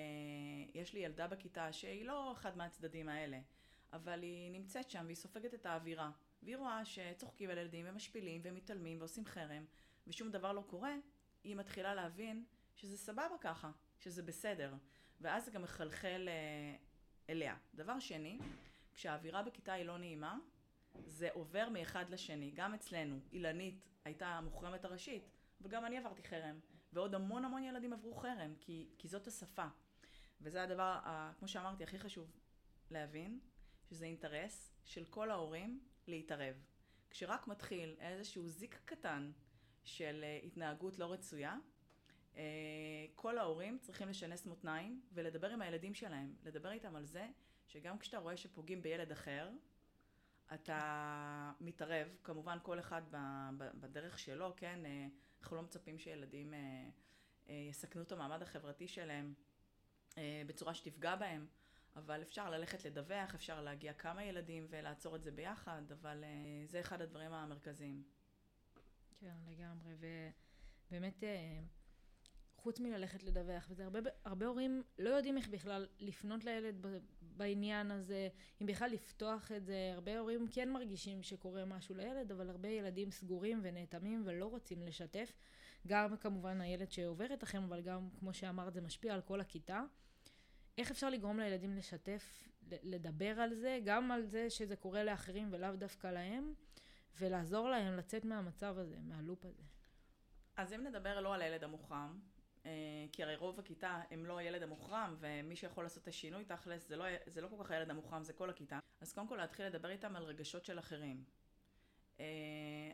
יש 0.73 0.93
לי 0.93 0.99
ילדה 0.99 1.27
בכיתה 1.27 1.73
שהיא 1.73 2.05
לא 2.05 2.31
אחד 2.31 2.57
מהצדדים 2.57 3.09
האלה, 3.09 3.39
אבל 3.93 4.23
היא 4.23 4.51
נמצאת 4.51 4.89
שם 4.89 5.03
והיא 5.05 5.15
סופגת 5.15 5.53
את 5.53 5.65
האווירה, 5.65 6.11
והיא 6.43 6.57
רואה 6.57 6.85
שצוחקים 6.85 7.49
על 7.49 7.57
ילדים 7.57 7.85
ומשפילים 7.89 8.41
ומתעלמים 8.43 8.99
ועושים 8.99 9.25
חרם, 9.25 9.65
ושום 10.07 10.31
דבר 10.31 10.51
לא 10.51 10.61
קורה, 10.67 10.95
היא 11.43 11.55
מתחילה 11.55 11.95
להבין 11.95 12.45
שזה 12.75 12.97
סבבה 12.97 13.35
ככה, 13.41 13.71
שזה 13.99 14.23
בסדר. 14.23 14.73
ואז 15.21 15.45
זה 15.45 15.51
גם 15.51 15.61
מחלחל 15.61 16.29
אה, 16.29 16.75
אליה. 17.29 17.55
דבר 17.73 17.99
שני, 17.99 18.39
כשהאווירה 18.95 19.43
בכיתה 19.43 19.73
היא 19.73 19.85
לא 19.85 19.97
נעימה, 19.97 20.37
זה 21.05 21.29
עובר 21.33 21.69
מאחד 21.69 22.09
לשני. 22.09 22.51
גם 22.55 22.73
אצלנו, 22.73 23.19
אילנית 23.31 23.85
הייתה 24.05 24.27
המוחרמת 24.27 24.85
הראשית, 24.85 25.29
וגם 25.61 25.85
אני 25.85 25.97
עברתי 25.97 26.23
חרם. 26.23 26.59
ועוד 26.93 27.15
המון 27.15 27.45
המון 27.45 27.63
ילדים 27.63 27.93
עברו 27.93 28.15
חרם, 28.15 28.53
כי, 28.59 28.89
כי 28.97 29.07
זאת 29.07 29.27
השפה. 29.27 29.65
וזה 30.41 30.63
הדבר, 30.63 30.99
ה, 31.03 31.31
כמו 31.39 31.47
שאמרתי, 31.47 31.83
הכי 31.83 31.99
חשוב 31.99 32.31
להבין, 32.91 33.39
שזה 33.89 34.05
אינטרס 34.05 34.73
של 34.85 35.05
כל 35.05 35.31
ההורים 35.31 35.79
להתערב. 36.07 36.55
כשרק 37.09 37.47
מתחיל 37.47 37.95
איזשהו 37.99 38.47
זיק 38.47 38.79
קטן 38.85 39.31
של 39.83 40.19
אה, 40.23 40.39
התנהגות 40.43 40.99
לא 40.99 41.11
רצויה, 41.13 41.57
אה, 42.37 42.43
כל 43.15 43.37
ההורים 43.37 43.77
צריכים 43.81 44.09
לשנס 44.09 44.45
מותניים 44.45 45.01
ולדבר 45.13 45.49
עם 45.49 45.61
הילדים 45.61 45.93
שלהם, 45.93 46.35
לדבר 46.43 46.71
איתם 46.71 46.95
על 46.95 47.05
זה 47.05 47.27
שגם 47.67 47.99
כשאתה 47.99 48.17
רואה 48.17 48.37
שפוגעים 48.37 48.81
בילד 48.81 49.11
אחר, 49.11 49.49
אתה 50.53 51.51
מתערב, 51.61 52.07
כמובן 52.23 52.57
כל 52.63 52.79
אחד 52.79 53.01
בדרך 53.57 54.19
שלו, 54.19 54.53
כן, 54.57 54.85
אה, 54.85 55.07
אנחנו 55.41 55.55
לא 55.55 55.61
מצפים 55.61 55.99
שילדים 55.99 56.53
יסכנו 57.47 58.01
את 58.01 58.11
המעמד 58.11 58.41
החברתי 58.41 58.87
שלהם 58.87 59.33
בצורה 60.47 60.73
שתפגע 60.73 61.15
בהם, 61.15 61.47
אבל 61.95 62.21
אפשר 62.21 62.49
ללכת 62.49 62.85
לדווח, 62.85 63.35
אפשר 63.35 63.61
להגיע 63.61 63.93
כמה 63.93 64.23
ילדים 64.23 64.67
ולעצור 64.69 65.15
את 65.15 65.23
זה 65.23 65.31
ביחד, 65.31 65.81
אבל 65.91 66.23
זה 66.65 66.79
אחד 66.79 67.01
הדברים 67.01 67.33
המרכזיים. 67.33 68.03
כן, 69.19 69.35
לגמרי, 69.47 69.95
ובאמת, 70.91 71.23
אה, 71.23 71.61
חוץ 72.67 72.79
מללכת 72.79 73.23
לדווח, 73.23 73.67
וזה 73.69 73.83
הרבה, 73.83 73.99
הרבה 74.25 74.45
הורים 74.45 74.83
לא 74.99 75.09
יודעים 75.09 75.37
איך 75.37 75.47
בכלל 75.47 75.87
לפנות 75.99 76.45
לילד 76.45 76.85
בעניין 77.21 77.91
הזה, 77.91 78.29
אם 78.61 78.65
בכלל 78.65 78.89
לפתוח 78.89 79.51
את 79.51 79.65
זה, 79.65 79.91
הרבה 79.93 80.19
הורים 80.19 80.47
כן 80.51 80.69
מרגישים 80.69 81.23
שקורה 81.23 81.65
משהו 81.65 81.95
לילד, 81.95 82.31
אבל 82.31 82.49
הרבה 82.49 82.69
ילדים 82.69 83.11
סגורים 83.11 83.59
ונאטמים 83.63 84.23
ולא 84.25 84.45
רוצים 84.45 84.81
לשתף. 84.81 85.37
גם 85.87 86.17
כמובן 86.17 86.61
הילד 86.61 86.91
שעובר 86.91 87.33
את 87.33 87.43
החרם, 87.43 87.63
אבל 87.63 87.81
גם, 87.81 88.09
כמו 88.19 88.33
שאמרת, 88.33 88.73
זה 88.73 88.81
משפיע 88.81 89.13
על 89.13 89.21
כל 89.21 89.41
הכיתה. 89.41 89.83
איך 90.77 90.91
אפשר 90.91 91.09
לגרום 91.09 91.39
לילדים 91.39 91.75
לשתף, 91.75 92.49
לדבר 92.83 93.39
על 93.39 93.53
זה, 93.55 93.79
גם 93.85 94.11
על 94.11 94.25
זה 94.25 94.49
שזה 94.49 94.75
קורה 94.75 95.03
לאחרים 95.03 95.47
ולאו 95.51 95.75
דווקא 95.75 96.07
להם, 96.07 96.53
ולעזור 97.19 97.69
להם 97.69 97.97
לצאת 97.97 98.25
מהמצב 98.25 98.77
הזה, 98.77 98.97
מהלופ 99.01 99.45
הזה. 99.45 99.63
אז 100.57 100.73
אם 100.73 100.83
נדבר 100.83 101.21
לא 101.21 101.33
על 101.33 101.41
הילד 101.41 101.63
המוחרם, 101.63 102.19
כי 103.11 103.23
הרי 103.23 103.35
רוב 103.35 103.59
הכיתה 103.59 104.01
הם 104.11 104.25
לא 104.25 104.37
הילד 104.37 104.63
המוחרם, 104.63 105.15
ומי 105.19 105.55
שיכול 105.55 105.83
לעשות 105.83 106.03
את 106.03 106.07
השינוי 106.07 106.45
תכלס, 106.45 106.87
זה 106.87 106.95
לא, 106.95 107.05
זה 107.25 107.41
לא 107.41 107.47
כל 107.47 107.63
כך 107.63 107.71
הילד 107.71 107.89
המוחרם, 107.89 108.23
זה 108.23 108.33
כל 108.33 108.49
הכיתה. 108.49 108.79
אז 109.01 109.13
קודם 109.13 109.27
כל 109.27 109.35
להתחיל 109.35 109.65
לדבר 109.65 109.89
איתם 109.89 110.15
על 110.15 110.23
רגשות 110.23 110.65
של 110.65 110.79
אחרים. 110.79 111.23
Uh, 112.17 112.19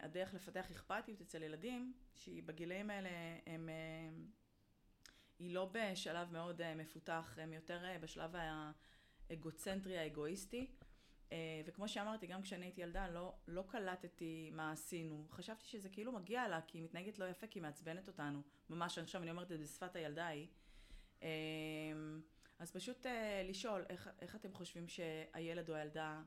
הדרך 0.02 0.34
לפתח 0.34 0.72
אכפתיות 0.72 1.22
אצל 1.22 1.44
ילדים, 1.44 1.94
שהיא 2.16 2.44
בגילאים 2.44 2.90
האלה, 2.90 3.10
הם, 3.46 3.70
uh, 3.70 5.10
היא 5.40 5.54
לא 5.54 5.70
בשלב 5.72 6.32
מאוד 6.32 6.74
מפותח, 6.76 7.38
הם 7.42 7.54
יותר 7.54 7.84
בשלב 8.02 8.36
האגוצנטרי 9.30 9.98
האגואיסטי. 9.98 10.68
אה, 11.34 11.62
וכמו 11.65 11.88
שאמרתי, 11.88 12.28
גם 12.28 12.41
כשאני 12.41 12.65
הייתי 12.65 12.82
ילדה, 12.82 13.08
לא, 13.10 13.34
לא 13.48 13.63
קלטתי 13.67 14.50
מה 14.54 14.72
עשינו. 14.72 15.28
חשבתי 15.32 15.65
שזה 15.65 15.89
כאילו 15.89 16.12
מגיע 16.12 16.48
לה, 16.48 16.62
כי 16.62 16.78
היא 16.78 16.84
מתנהגת 16.84 17.19
לא 17.19 17.26
יפה, 17.26 17.48
כי 17.48 17.60
היא 17.60 17.63
מעצבנת 17.63 18.08
אותנו. 18.08 18.41
ממש, 18.69 18.98
עכשיו 18.98 19.22
אני 19.22 19.32
אומרת 19.32 19.52
את 19.52 19.58
זה 19.58 19.63
בשפת 19.63 19.96
הילדה 19.96 20.26
ההיא. 20.26 20.48
אה, 21.24 21.30
אז 22.60 22.72
פשוט 22.72 23.06
אה, 23.06 23.43
לשאול, 23.50 23.86
איך, 23.89 24.10
איך 24.22 24.36
אתם 24.36 24.54
חושבים 24.54 24.88
שהילד 24.88 25.69
או 25.69 25.76
הילדה 25.76 26.22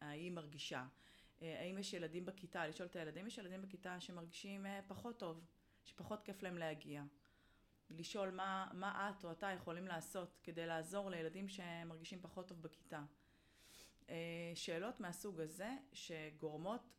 ההיא 0.00 0.30
מרגישה? 0.30 0.86
האם 1.40 1.78
יש 1.78 1.92
ילדים 1.92 2.24
בכיתה, 2.24 2.66
לשאול 2.66 2.88
את 2.88 2.96
הילדים, 2.96 3.26
יש 3.26 3.38
ילדים 3.38 3.62
בכיתה 3.62 4.00
שמרגישים 4.00 4.66
פחות 4.88 5.18
טוב, 5.18 5.44
שפחות 5.84 6.22
כיף 6.22 6.42
להם 6.42 6.58
להגיע. 6.58 7.02
לשאול 7.90 8.30
מה, 8.30 8.68
מה 8.72 9.10
את 9.10 9.24
או 9.24 9.32
אתה 9.32 9.46
יכולים 9.46 9.86
לעשות 9.86 10.38
כדי 10.42 10.66
לעזור 10.66 11.10
לילדים 11.10 11.48
שמרגישים 11.48 12.18
פחות 12.22 12.48
טוב 12.48 12.62
בכיתה. 12.62 13.02
אה, 14.10 14.52
שאלות 14.54 15.00
מהסוג 15.00 15.40
הזה 15.40 15.70
שגורמות 15.92 16.92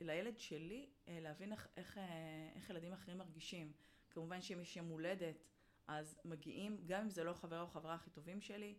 לילד 0.00 0.38
שלי 0.38 0.90
אה, 1.08 1.18
להבין 1.20 1.52
איך, 1.52 1.68
איך, 1.76 1.98
אה, 1.98 2.50
איך 2.54 2.70
ילדים 2.70 2.92
אחרים 2.92 3.18
מרגישים. 3.18 3.72
כמובן 4.10 4.42
שאם 4.42 4.60
יש 4.60 4.76
יום 4.76 4.88
הולדת, 4.88 5.44
אז 5.86 6.18
מגיעים, 6.24 6.80
גם 6.86 7.00
אם 7.00 7.10
זה 7.10 7.24
לא 7.24 7.32
חבר 7.32 7.60
או 7.60 7.66
חברה 7.66 7.94
הכי 7.94 8.10
טובים 8.10 8.40
שלי, 8.40 8.74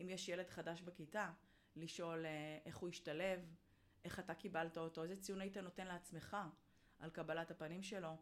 אם 0.00 0.10
יש 0.10 0.28
ילד 0.28 0.48
חדש 0.48 0.80
בכיתה, 0.80 1.32
לשאול 1.76 2.24
איך 2.64 2.76
הוא 2.76 2.88
השתלב, 2.88 3.54
איך 4.04 4.20
אתה 4.20 4.34
קיבלת 4.34 4.78
אותו, 4.78 5.02
איזה 5.02 5.16
ציון 5.16 5.40
היית 5.40 5.56
נותן 5.56 5.86
לעצמך 5.86 6.36
על 6.98 7.10
קבלת 7.10 7.50
הפנים 7.50 7.82
שלו. 7.82 8.16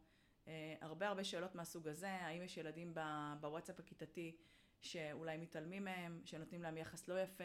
הרבה 0.80 1.08
הרבה 1.08 1.24
שאלות 1.24 1.54
מהסוג 1.54 1.88
הזה, 1.88 2.10
האם 2.10 2.42
יש 2.42 2.56
ילדים 2.56 2.94
בוואטסאפ 3.40 3.80
הכיתתי 3.80 4.36
שאולי 4.80 5.36
מתעלמים 5.36 5.84
מהם, 5.84 6.20
שנותנים 6.24 6.62
להם 6.62 6.76
יחס 6.76 7.08
לא 7.08 7.22
יפה, 7.22 7.44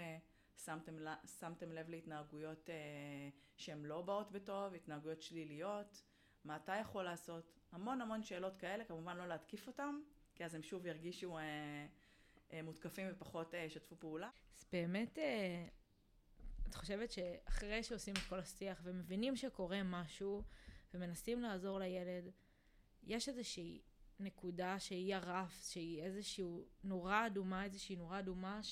שמתם, 0.58 0.98
שמתם 1.40 1.72
לב 1.72 1.90
להתנהגויות 1.90 2.70
אה, 2.70 3.30
שהן 3.58 3.86
לא 3.86 4.02
באות 4.02 4.32
בטוב, 4.32 4.74
התנהגויות 4.74 5.22
שליליות, 5.22 6.04
מה 6.44 6.56
אתה 6.56 6.76
יכול 6.76 7.04
לעשות, 7.04 7.54
המון 7.72 8.02
המון 8.02 8.24
שאלות 8.24 8.58
כאלה, 8.58 8.86
כמובן 8.86 9.18
לא 9.18 9.28
להתקיף 9.28 9.68
אותם, 9.68 10.02
כי 10.36 10.46
אז 10.46 10.56
הם 10.56 10.64
שוב 10.64 10.86
ירגישו 10.86 11.38
אה, 11.38 11.44
אה, 12.54 12.62
מותקפים 12.62 13.08
ופחות 13.12 13.56
אה, 13.56 13.60
ישתפו 13.60 13.96
פעולה. 14.00 14.30
אז 14.58 14.66
באמת, 14.72 15.20
אה, 15.20 15.68
את 16.70 16.76
חושבת 16.76 17.12
שאחרי 17.12 17.84
שעושים 17.84 18.14
את 18.14 18.30
כל 18.30 18.40
השיח 18.40 18.82
ומבינים 18.84 19.36
שקורה 19.36 19.84
משהו 19.84 20.44
ומנסים 20.94 21.42
לעזור 21.42 21.80
לילד, 21.80 22.32
יש 23.04 23.30
איזושהי 23.30 23.82
נקודה 24.20 24.80
שהיא 24.80 25.16
הרף, 25.16 25.64
שהיא 25.70 26.04
איזושהי 26.04 26.46
נורה 26.84 27.28
אדומה, 27.28 27.64
איזושהי 27.64 27.96
נורה 27.96 28.20
אדומה, 28.20 28.64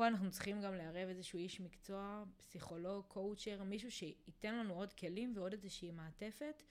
שפה 0.00 0.06
אנחנו 0.06 0.30
צריכים 0.30 0.62
גם 0.62 0.74
לערב 0.74 1.08
איזשהו 1.08 1.38
איש 1.38 1.60
מקצוע, 1.60 2.24
פסיכולוג, 2.36 3.04
קואוצ'ר, 3.08 3.62
מישהו 3.64 3.90
שייתן 3.90 4.54
לנו 4.54 4.74
עוד 4.74 4.92
כלים 4.92 5.32
ועוד 5.36 5.52
איזושהי 5.52 5.90
מעטפת, 5.90 6.62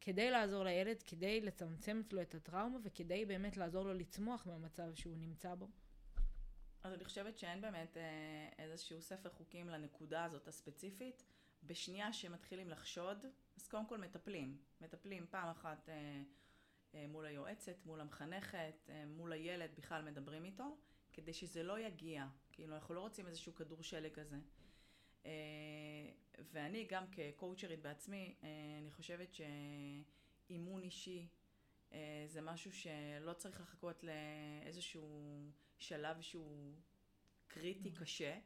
כדי 0.00 0.30
לעזור 0.30 0.64
לילד, 0.64 1.02
כדי 1.02 1.40
לצמצם 1.40 2.02
אצלו 2.06 2.22
את 2.22 2.34
הטראומה 2.34 2.78
וכדי 2.82 3.24
באמת 3.24 3.56
לעזור 3.56 3.84
לו 3.84 3.94
לצמוח 3.94 4.46
מהמצב 4.46 4.94
שהוא 4.94 5.16
נמצא 5.16 5.54
בו. 5.54 5.68
אז 6.82 6.92
אני 6.92 7.04
חושבת 7.04 7.38
שאין 7.38 7.60
באמת 7.60 7.96
אה, 7.96 8.64
איזשהו 8.64 9.02
ספר 9.02 9.30
חוקים 9.30 9.68
לנקודה 9.68 10.24
הזאת 10.24 10.48
הספציפית. 10.48 11.22
בשנייה 11.62 12.12
שמתחילים 12.12 12.70
לחשוד, 12.70 13.24
אז 13.56 13.68
קודם 13.68 13.86
כל 13.86 13.98
מטפלים. 13.98 14.56
מטפלים 14.80 15.26
פעם 15.30 15.48
אחת 15.48 15.88
אה, 15.88 16.22
אה, 16.94 17.06
מול 17.08 17.26
היועצת, 17.26 17.76
מול 17.86 18.00
המחנכת, 18.00 18.88
אה, 18.88 19.04
מול 19.06 19.32
הילד, 19.32 19.70
בכלל 19.76 20.02
מדברים 20.02 20.44
איתו, 20.44 20.76
כדי 21.12 21.32
שזה 21.32 21.62
לא 21.62 21.78
יגיע. 21.78 22.26
כאילו, 22.52 22.74
אנחנו 22.74 22.94
לא 22.94 23.00
רוצים 23.00 23.26
איזשהו 23.26 23.54
כדור 23.54 23.82
שלג 23.82 24.12
כזה. 24.12 24.36
אה, 25.26 25.30
ואני 26.52 26.84
גם 26.84 27.04
כקואוצ'רית 27.12 27.82
בעצמי, 27.82 28.34
אה, 28.42 28.48
אני 28.78 28.90
חושבת 28.90 29.34
שאימון 29.34 30.82
אישי 30.82 31.28
אה, 31.92 32.24
זה 32.26 32.40
משהו 32.40 32.72
שלא 32.72 33.32
צריך 33.32 33.60
לחכות 33.60 34.04
לאיזשהו 34.04 35.38
שלב 35.78 36.20
שהוא 36.20 36.74
קריטי, 37.48 37.90
mm-hmm. 37.90 38.00
קשה, 38.00 38.38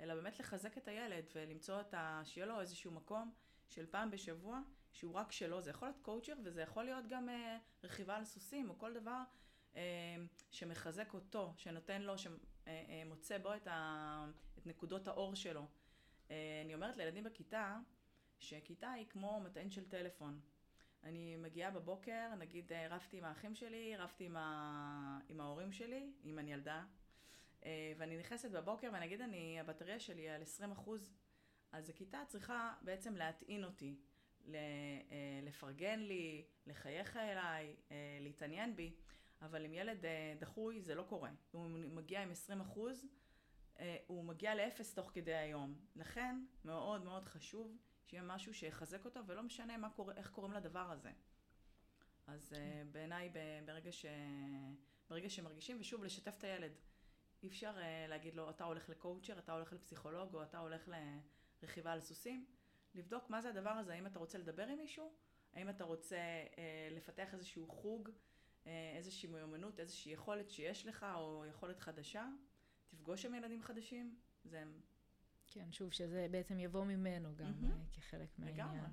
אלא 0.00 0.14
באמת 0.14 0.40
לחזק 0.40 0.78
את 0.78 0.88
הילד 0.88 1.24
ולמצוא 1.34 1.80
את 1.80 1.94
ה... 1.94 2.22
שיהיה 2.24 2.46
לו 2.46 2.60
איזשהו 2.60 2.90
מקום 2.90 3.32
של 3.68 3.86
פעם 3.86 4.10
בשבוע 4.10 4.60
שהוא 4.92 5.14
רק 5.14 5.32
שלו. 5.32 5.62
זה 5.62 5.70
יכול 5.70 5.88
להיות 5.88 6.00
קואוצ'ר 6.02 6.34
וזה 6.44 6.62
יכול 6.62 6.84
להיות 6.84 7.04
גם 7.08 7.28
רכיבה 7.84 8.16
על 8.16 8.24
סוסים 8.24 8.70
או 8.70 8.78
כל 8.78 8.94
דבר 8.94 9.22
שמחזק 10.50 11.14
אותו, 11.14 11.52
שנותן 11.56 12.02
לו, 12.02 12.18
שמוצא 12.64 13.38
בו 13.38 13.54
את, 13.54 13.66
ה... 13.66 14.26
את 14.58 14.66
נקודות 14.66 15.08
האור 15.08 15.34
שלו. 15.34 15.66
אה, 16.30 16.62
אני 16.64 16.74
אומרת 16.74 16.96
לילדים 16.96 17.24
בכיתה, 17.24 17.78
שכיתה 18.38 18.90
היא 18.90 19.06
כמו 19.08 19.40
מטען 19.40 19.70
של 19.70 19.88
טלפון. 19.88 20.40
אני 21.04 21.36
מגיעה 21.36 21.70
בבוקר, 21.70 22.34
נגיד 22.38 22.72
אה, 22.72 22.86
רבתי 22.90 23.18
עם 23.18 23.24
האחים 23.24 23.54
שלי, 23.54 23.96
רבתי 23.96 24.24
עם, 24.24 24.36
ה... 24.36 25.18
עם 25.28 25.40
ההורים 25.40 25.72
שלי, 25.72 26.12
אם 26.24 26.38
אני 26.38 26.52
ילדה, 26.52 26.84
אה, 27.64 27.92
ואני 27.98 28.18
נכנסת 28.18 28.50
בבוקר 28.50 28.90
ונגיד 28.92 29.20
אני, 29.20 29.60
הבטריה 29.60 30.00
שלי 30.00 30.28
על 30.28 30.42
20 30.42 30.72
אחוז, 30.72 31.12
אז 31.72 31.88
הכיתה 31.88 32.22
צריכה 32.28 32.74
בעצם 32.82 33.16
להטעין 33.16 33.64
אותי, 33.64 33.96
לפרגן 35.42 36.00
לי, 36.00 36.44
לחייך 36.66 37.16
אליי, 37.16 37.76
להתעניין 38.20 38.76
בי, 38.76 38.92
אבל 39.42 39.64
עם 39.64 39.74
ילד 39.74 40.04
דחוי 40.38 40.80
זה 40.80 40.94
לא 40.94 41.02
קורה. 41.02 41.30
הוא 41.50 41.68
מגיע 41.68 42.22
עם 42.22 42.30
20 42.30 42.60
אחוז, 42.60 43.06
הוא 44.06 44.24
מגיע 44.24 44.54
לאפס 44.54 44.94
תוך 44.94 45.10
כדי 45.14 45.34
היום. 45.34 45.74
לכן 45.96 46.44
מאוד 46.64 47.04
מאוד 47.04 47.24
חשוב 47.24 47.76
שיהיה 48.06 48.22
משהו 48.22 48.54
שיחזק 48.54 49.04
אותו, 49.04 49.20
ולא 49.26 49.42
משנה 49.42 49.76
מה 49.76 49.90
קורה, 49.90 50.14
איך 50.14 50.30
קוראים 50.30 50.52
לדבר 50.52 50.90
הזה. 50.90 51.10
אז 52.26 52.52
uh, 52.52 52.56
בעיניי, 52.92 53.32
ברגע, 53.64 53.92
ש... 53.92 54.06
ברגע 55.10 55.30
שמרגישים, 55.30 55.76
ושוב, 55.80 56.04
לשתף 56.04 56.34
את 56.38 56.44
הילד. 56.44 56.72
אי 57.42 57.48
אפשר 57.48 57.76
להגיד 58.08 58.34
לו, 58.34 58.50
אתה 58.50 58.64
הולך 58.64 58.88
לקואוצ'ר, 58.88 59.38
אתה 59.38 59.52
הולך 59.52 59.72
לפסיכולוג, 59.72 60.34
או 60.34 60.42
אתה 60.42 60.58
הולך 60.58 60.88
לרכיבה 61.62 61.92
על 61.92 62.00
סוסים. 62.00 62.46
לבדוק 62.94 63.30
מה 63.30 63.42
זה 63.42 63.48
הדבר 63.48 63.70
הזה, 63.70 63.92
האם 63.92 64.06
אתה 64.06 64.18
רוצה 64.18 64.38
לדבר 64.38 64.66
עם 64.66 64.78
מישהו, 64.78 65.12
האם 65.52 65.68
אתה 65.68 65.84
רוצה 65.84 66.16
uh, 66.50 66.56
לפתח 66.94 67.34
איזשהו 67.34 67.68
חוג, 67.68 68.10
איזושהי 68.66 69.28
מיומנות, 69.28 69.80
איזושהי 69.80 70.12
יכולת 70.12 70.50
שיש 70.50 70.86
לך, 70.86 71.06
או 71.14 71.44
יכולת 71.46 71.80
חדשה. 71.80 72.28
תפגוש 72.88 73.24
עם 73.24 73.34
ילדים 73.34 73.62
חדשים, 73.62 74.16
זה 74.44 74.64
כן, 75.46 75.72
שוב, 75.72 75.92
שזה 75.92 76.26
בעצם 76.30 76.60
יבוא 76.60 76.84
ממנו 76.84 77.36
גם 77.36 77.46
mm-hmm. 77.46 77.96
כחלק 77.96 78.38
מהעניין. 78.38 78.66
לגמרי. 78.66 78.88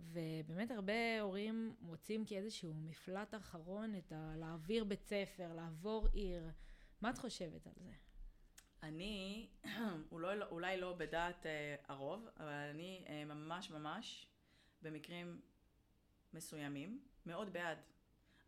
ובאמת 0.00 0.70
הרבה 0.70 1.20
הורים 1.20 1.74
מוצאים 1.80 2.24
כאיזשהו 2.24 2.74
מפלט 2.74 3.34
אחרון 3.34 3.94
את 3.98 4.12
ה... 4.12 4.34
להעביר 4.36 4.84
בית 4.84 5.02
ספר, 5.02 5.52
לעבור 5.52 6.08
עיר. 6.12 6.50
מה 7.00 7.10
את 7.10 7.18
חושבת 7.18 7.66
על 7.66 7.72
זה? 7.76 7.92
אני, 8.82 9.48
אולי, 10.12 10.38
אולי 10.50 10.80
לא 10.80 10.92
בדעת 10.92 11.46
אה, 11.46 11.76
הרוב, 11.88 12.28
אבל 12.36 12.52
אני 12.52 13.04
אה, 13.08 13.24
ממש 13.24 13.70
ממש, 13.70 14.26
במקרים 14.82 15.40
מסוימים, 16.32 17.00
מאוד 17.26 17.52
בעד. 17.52 17.78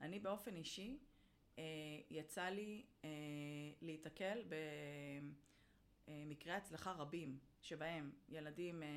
אני 0.00 0.18
באופן 0.18 0.56
אישי, 0.56 0.98
אה, 1.58 1.64
יצא 2.10 2.44
לי 2.44 2.86
אה, 3.04 3.10
להיתקל 3.80 4.44
ב... 4.48 4.54
אה, 6.08 6.56
הצלחה 6.56 6.92
רבים, 6.92 7.38
שבהם 7.62 8.12
ילדים 8.28 8.82
אה, 8.82 8.88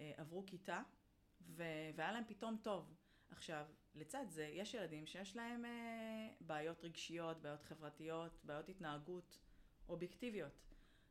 אה, 0.00 0.12
עברו 0.16 0.46
כיתה 0.46 0.82
והיה 1.40 2.12
להם 2.12 2.24
פתאום 2.28 2.56
טוב. 2.62 2.94
עכשיו, 3.30 3.66
לצד 3.94 4.24
זה, 4.28 4.44
יש 4.44 4.74
ילדים 4.74 5.06
שיש 5.06 5.36
להם 5.36 5.64
בעיות 6.40 6.84
רגשיות, 6.84 7.42
בעיות 7.42 7.62
חברתיות, 7.62 8.40
בעיות 8.44 8.68
התנהגות 8.68 9.38
אובייקטיביות. 9.88 10.64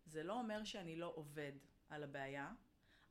זה 0.05 0.23
לא 0.23 0.33
אומר 0.33 0.63
שאני 0.63 0.95
לא 0.95 1.13
עובד 1.15 1.51
על 1.89 2.03
הבעיה, 2.03 2.53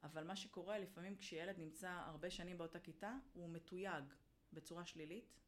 אבל 0.02 0.24
מה 0.24 0.36
שקורה 0.36 0.78
לפעמים 0.78 1.16
כשילד 1.16 1.58
נמצא 1.58 1.90
הרבה 1.90 2.30
שנים 2.30 2.58
באותה 2.58 2.80
כיתה, 2.80 3.16
הוא 3.32 3.48
מתויג 3.48 4.04
בצורה 4.52 4.86
שלילית, 4.86 5.38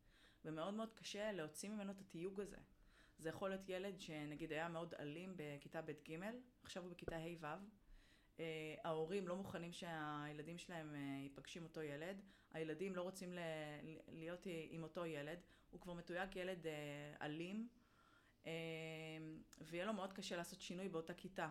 ומאוד 0.45 0.75
מאוד 0.75 0.93
קשה 0.93 1.33
להוציא 1.33 1.69
ממנו 1.69 1.93
את 1.93 2.01
התיוג 2.01 2.41
הזה. 2.41 2.57
זה 3.19 3.29
יכול 3.29 3.51
להיות 3.51 3.69
ילד 3.69 4.01
שנגיד 4.01 4.53
היה 4.53 4.69
מאוד 4.69 4.95
אלים 4.95 5.35
בכיתה 5.37 5.83
ב'-ג', 5.83 6.21
עכשיו 6.63 6.83
הוא 6.83 6.91
בכיתה 6.91 7.17
ה'-ו'. 7.17 7.47
Uh, 8.37 8.41
ההורים 8.85 9.29
לא 9.29 9.37
מוכנים 9.37 9.73
שהילדים 9.73 10.59
שלהם 10.59 10.95
uh, 10.95 11.23
ייפגשו 11.23 11.59
עם 11.59 11.65
אותו 11.65 11.83
ילד, 11.83 12.21
הילדים 12.53 12.97
לא 12.97 13.03
רוצים 13.03 13.35
ל- 13.35 13.39
להיות 14.09 14.47
עם 14.71 14.83
אותו 14.83 15.07
ילד, 15.07 15.39
הוא 15.71 15.81
כבר 15.81 15.93
מתויג 15.93 16.31
כילד 16.31 16.67
uh, 16.67 16.69
אלים, 17.23 17.69
uh, 18.43 18.47
ויהיה 19.61 19.85
לו 19.87 19.93
מאוד 19.93 20.13
קשה 20.13 20.37
לעשות 20.37 20.61
שינוי 20.61 20.89
באותה 20.89 21.15
כיתה. 21.15 21.49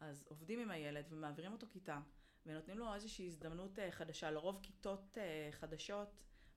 אז 0.00 0.24
עובדים 0.28 0.58
עם 0.58 0.70
הילד 0.70 1.04
ומעבירים 1.08 1.52
אותו 1.52 1.66
כיתה, 1.70 2.00
ונותנים 2.46 2.78
לו 2.78 2.94
איזושהי 2.94 3.26
הזדמנות 3.26 3.78
uh, 3.78 3.82
חדשה. 3.90 4.30
לרוב 4.30 4.60
כיתות 4.62 5.18
uh, 5.18 5.52
חדשות 5.52 6.08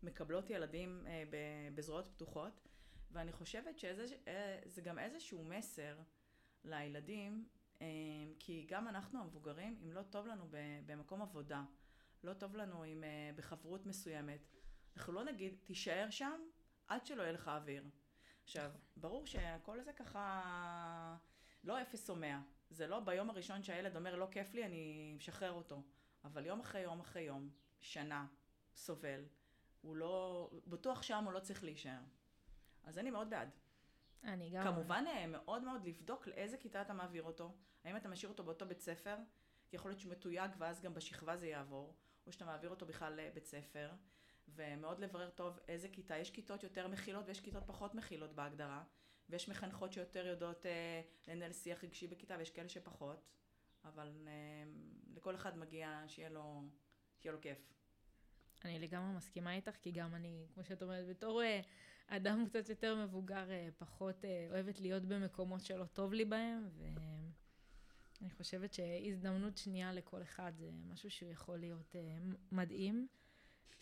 מקבלות 0.03 0.49
ילדים 0.49 1.05
uh, 1.05 1.09
בזרועות 1.75 2.07
פתוחות, 2.07 2.69
ואני 3.11 3.31
חושבת 3.31 3.79
שזה 3.79 4.05
אה, 4.27 4.59
גם 4.83 4.99
איזשהו 4.99 5.43
מסר 5.43 5.97
לילדים, 6.63 7.47
אה, 7.81 7.87
כי 8.39 8.65
גם 8.69 8.87
אנחנו 8.87 9.19
המבוגרים, 9.19 9.79
אם 9.83 9.91
לא 9.91 10.03
טוב 10.03 10.27
לנו 10.27 10.47
במקום 10.85 11.21
עבודה, 11.21 11.63
לא 12.23 12.33
טוב 12.33 12.55
לנו 12.55 12.83
עם, 12.83 13.03
אה, 13.03 13.31
בחברות 13.35 13.85
מסוימת, 13.85 14.39
אנחנו 14.97 15.13
לא 15.13 15.23
נגיד, 15.23 15.57
תישאר 15.65 16.09
שם 16.09 16.41
עד 16.87 17.05
שלא 17.05 17.21
יהיה 17.21 17.31
לך 17.31 17.47
אוויר. 17.47 17.83
עכשיו, 18.43 18.69
נכון. 18.69 18.81
ברור 18.97 19.25
שהכל 19.25 19.81
זה 19.81 19.93
ככה 19.93 21.17
לא 21.63 21.81
אפס 21.81 22.09
או 22.09 22.15
מאה. 22.15 22.41
זה 22.69 22.87
לא 22.87 22.99
ביום 22.99 23.29
הראשון 23.29 23.63
שהילד 23.63 23.95
אומר 23.95 24.15
לא 24.15 24.27
כיף 24.31 24.53
לי, 24.53 24.65
אני 24.65 25.13
משחרר 25.17 25.51
אותו. 25.51 25.83
אבל 26.23 26.45
יום 26.45 26.59
אחרי 26.59 26.81
יום 26.81 26.99
אחרי 26.99 27.21
יום, 27.21 27.49
שנה, 27.81 28.27
סובל, 28.75 29.25
הוא 29.81 29.95
לא, 29.95 30.49
בטוח 30.67 31.01
שם 31.01 31.23
הוא 31.23 31.33
לא 31.33 31.39
צריך 31.39 31.63
להישאר. 31.63 31.99
אז 32.83 32.97
אני 32.97 33.11
מאוד 33.11 33.29
בעד. 33.29 33.49
אני 34.23 34.49
גם... 34.49 34.63
כמובן 34.63 35.03
אה, 35.07 35.27
מאוד 35.27 35.63
מאוד 35.63 35.85
לבדוק 35.85 36.27
לאיזה 36.27 36.57
כיתה 36.57 36.81
אתה 36.81 36.93
מעביר 36.93 37.23
אותו, 37.23 37.55
האם 37.83 37.95
אתה 37.95 38.09
משאיר 38.09 38.31
אותו 38.31 38.43
באותו 38.43 38.65
בית 38.65 38.79
ספר, 38.79 39.15
כי 39.69 39.75
יכול 39.75 39.91
להיות 39.91 39.99
שהוא 39.99 40.11
מתויג 40.11 40.51
ואז 40.57 40.81
גם 40.81 40.93
בשכבה 40.93 41.37
זה 41.37 41.47
יעבור, 41.47 41.95
או 42.27 42.31
שאתה 42.31 42.45
מעביר 42.45 42.69
אותו 42.69 42.85
בכלל 42.85 43.13
לבית 43.13 43.45
ספר, 43.45 43.91
ומאוד 44.47 44.99
לברר 44.99 45.29
טוב 45.29 45.59
איזה 45.67 45.89
כיתה. 45.89 46.17
יש 46.17 46.31
כיתות 46.31 46.63
יותר 46.63 46.87
מכילות 46.87 47.25
ויש 47.27 47.41
כיתות 47.41 47.63
פחות 47.65 47.95
מכילות 47.95 48.35
בהגדרה, 48.35 48.83
ויש 49.29 49.49
מחנכות 49.49 49.93
שיותר 49.93 50.25
יודעות 50.25 50.65
אה, 50.65 51.01
לנהל 51.27 51.53
שיח 51.53 51.83
רגשי 51.83 52.07
בכיתה 52.07 52.35
ויש 52.37 52.49
כאלה 52.49 52.69
שפחות, 52.69 53.25
אבל 53.83 54.27
אה, 54.27 54.63
לכל 55.15 55.35
אחד 55.35 55.57
מגיע 55.57 56.03
שיהיה 56.07 56.29
לו, 56.29 56.61
שיהיה 57.19 57.33
לו 57.33 57.41
כיף. 57.41 57.78
אני 58.65 58.79
לגמרי 58.79 59.17
מסכימה 59.17 59.55
איתך, 59.55 59.75
כי 59.81 59.91
גם 59.91 60.15
אני, 60.15 60.45
כמו 60.53 60.63
שאת 60.63 60.83
אומרת, 60.83 61.07
בתור 61.07 61.43
אה, 61.43 61.61
אדם 62.07 62.45
קצת 62.49 62.69
יותר 62.69 63.05
מבוגר, 63.05 63.51
אה, 63.51 63.69
פחות 63.77 64.25
אה, 64.25 64.47
אוהבת 64.49 64.79
להיות 64.79 65.05
במקומות 65.05 65.61
שלא 65.65 65.85
טוב 65.85 66.13
לי 66.13 66.25
בהם, 66.25 66.69
ואני 66.77 68.29
חושבת 68.29 68.73
שהזדמנות 68.73 69.57
שנייה 69.57 69.93
לכל 69.93 70.21
אחד 70.21 70.51
זה 70.57 70.69
משהו 70.91 71.11
שהוא 71.11 71.31
יכול 71.31 71.57
להיות 71.57 71.95
מדהים. 72.51 73.07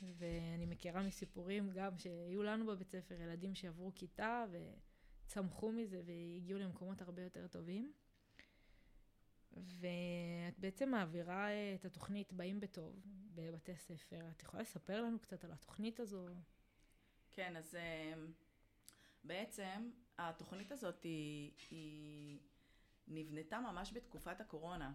ואני 0.02 0.66
מכירה 0.66 1.04
מסיפורים 1.04 1.70
גם 1.74 1.98
שהיו 1.98 2.44
לנו 2.44 2.66
בבית 2.66 2.90
ספר 2.90 3.22
ילדים 3.22 3.56
שעברו 3.56 3.92
כיתה 3.96 4.46
וצמחו 5.26 5.72
מזה 5.72 6.02
והגיעו 6.06 6.60
למקומות 6.60 7.02
הרבה 7.02 7.22
יותר 7.22 7.48
טובים. 7.48 7.92
ואת 9.64 10.60
בעצם 10.60 10.90
מעבירה 10.90 11.48
את 11.76 11.86
התוכנית 11.86 12.34
באים 12.34 12.60
בטוב 12.60 13.02
בבתי 13.36 13.72
הספר. 13.72 14.30
את 14.36 14.42
יכולה 14.44 14.64
לספר 14.64 15.02
לנו 15.02 15.20
קצת 15.20 15.44
על 15.44 15.52
התוכנית 15.52 16.00
הזו? 16.00 16.28
כן, 17.32 17.56
אז 17.56 17.76
אה, 17.76 18.14
בעצם 19.24 19.90
התוכנית 20.18 20.72
הזאת 20.72 21.04
היא, 21.04 21.52
היא 21.70 22.40
נבנתה 23.08 23.60
ממש 23.60 23.94
בתקופת 23.94 24.42
הקורונה, 24.42 24.94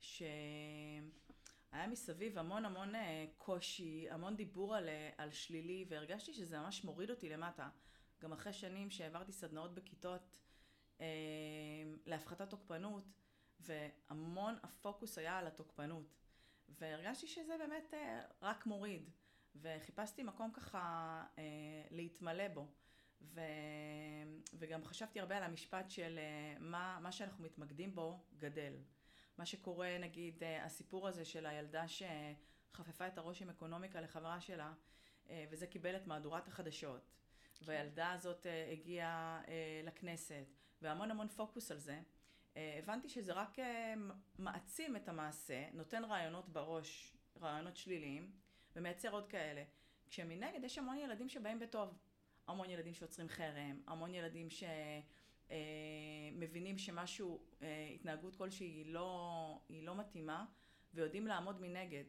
שהיה 0.00 1.86
מסביב 1.88 2.38
המון 2.38 2.64
המון 2.64 2.94
אה, 2.94 3.26
קושי, 3.38 4.06
המון 4.10 4.36
דיבור 4.36 4.74
על, 4.74 4.88
אה, 4.88 5.10
על 5.18 5.30
שלילי, 5.30 5.84
והרגשתי 5.88 6.32
שזה 6.32 6.58
ממש 6.58 6.84
מוריד 6.84 7.10
אותי 7.10 7.28
למטה. 7.28 7.68
גם 8.22 8.32
אחרי 8.32 8.52
שנים 8.52 8.90
שהעברתי 8.90 9.32
סדנאות 9.32 9.74
בכיתות 9.74 10.38
אה, 11.00 11.06
להפחתת 12.06 12.50
תוקפנות, 12.50 13.04
והמון 13.64 14.58
הפוקוס 14.62 15.18
היה 15.18 15.38
על 15.38 15.46
התוקפנות. 15.46 16.14
והרגשתי 16.68 17.26
שזה 17.26 17.56
באמת 17.58 17.94
אה, 17.94 18.22
רק 18.42 18.66
מוריד. 18.66 19.10
וחיפשתי 19.56 20.22
מקום 20.22 20.50
ככה 20.52 21.24
אה, 21.38 21.42
להתמלא 21.90 22.48
בו. 22.48 22.66
ו... 23.22 23.40
וגם 24.58 24.84
חשבתי 24.84 25.20
הרבה 25.20 25.36
על 25.36 25.42
המשפט 25.42 25.90
של 25.90 26.18
אה, 26.18 26.58
מה, 26.60 26.98
מה 27.00 27.12
שאנחנו 27.12 27.44
מתמקדים 27.44 27.94
בו 27.94 28.24
גדל. 28.38 28.74
מה 29.38 29.46
שקורה, 29.46 29.96
נגיד, 30.00 30.42
הסיפור 30.62 31.08
הזה 31.08 31.24
של 31.24 31.46
הילדה 31.46 31.84
שחפפה 31.88 33.06
את 33.06 33.18
הראש 33.18 33.42
עם 33.42 33.50
אקונומיקה 33.50 34.00
לחברה 34.00 34.40
שלה, 34.40 34.72
וזה 35.50 35.66
קיבל 35.66 35.96
את 35.96 36.06
מהדורת 36.06 36.48
החדשות. 36.48 37.00
כן. 37.54 37.64
והילדה 37.64 38.12
הזאת 38.12 38.46
הגיעה 38.72 39.42
לכנסת, 39.84 40.46
והמון 40.82 41.10
המון 41.10 41.28
פוקוס 41.28 41.70
על 41.70 41.78
זה. 41.78 42.00
אה, 42.56 42.78
הבנתי 42.78 43.08
שזה 43.08 43.32
רק 43.32 43.58
אה, 43.58 43.94
מעצים 44.38 44.96
את 44.96 45.08
המעשה, 45.08 45.64
נותן 45.72 46.04
רעיונות 46.04 46.48
בראש, 46.48 47.16
רעיונות 47.40 47.76
שליליים, 47.76 48.30
ומייצר 48.76 49.12
עוד 49.12 49.26
כאלה. 49.26 49.62
כשמנגד 50.06 50.64
יש 50.64 50.78
המון 50.78 50.96
ילדים 50.96 51.28
שבאים 51.28 51.58
בטוב. 51.58 51.98
המון 52.46 52.70
ילדים 52.70 52.94
שיוצרים 52.94 53.28
חרם, 53.28 53.82
המון 53.86 54.14
ילדים 54.14 54.48
שמבינים 55.50 56.74
אה, 56.74 56.78
שמשהו, 56.78 57.42
התנהגות 57.94 58.36
כלשהי 58.36 58.66
היא 58.66 58.86
לא, 58.86 59.60
היא 59.68 59.86
לא 59.86 59.94
מתאימה, 59.94 60.44
ויודעים 60.94 61.26
לעמוד 61.26 61.60
מנגד. 61.60 62.04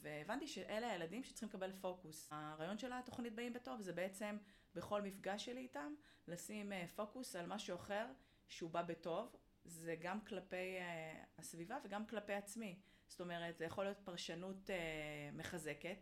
והבנתי 0.00 0.46
שאלה 0.46 0.90
הילדים 0.90 1.24
שצריכים 1.24 1.48
לקבל 1.48 1.72
פוקוס. 1.80 2.28
הרעיון 2.30 2.78
של 2.78 2.92
התוכנית 2.92 3.34
באים 3.34 3.52
בטוב 3.52 3.80
זה 3.80 3.92
בעצם 3.92 4.36
בכל 4.74 5.02
מפגש 5.02 5.44
שלי 5.44 5.60
איתם, 5.60 5.94
לשים 6.28 6.72
פוקוס 6.94 7.36
על 7.36 7.46
משהו 7.46 7.76
אחר 7.76 8.06
שהוא 8.48 8.70
בא 8.70 8.82
בטוב, 8.82 9.36
זה 9.64 9.96
גם 10.00 10.20
כלפי 10.20 10.76
אה, 10.78 11.24
הסביבה 11.38 11.78
וגם 11.84 12.06
כלפי 12.06 12.32
עצמי. 12.32 12.78
זאת 13.08 13.20
אומרת, 13.20 13.58
זה 13.58 13.64
יכול 13.64 13.84
להיות 13.84 13.98
פרשנות 14.04 14.70
אה, 14.70 15.30
מחזקת, 15.32 15.98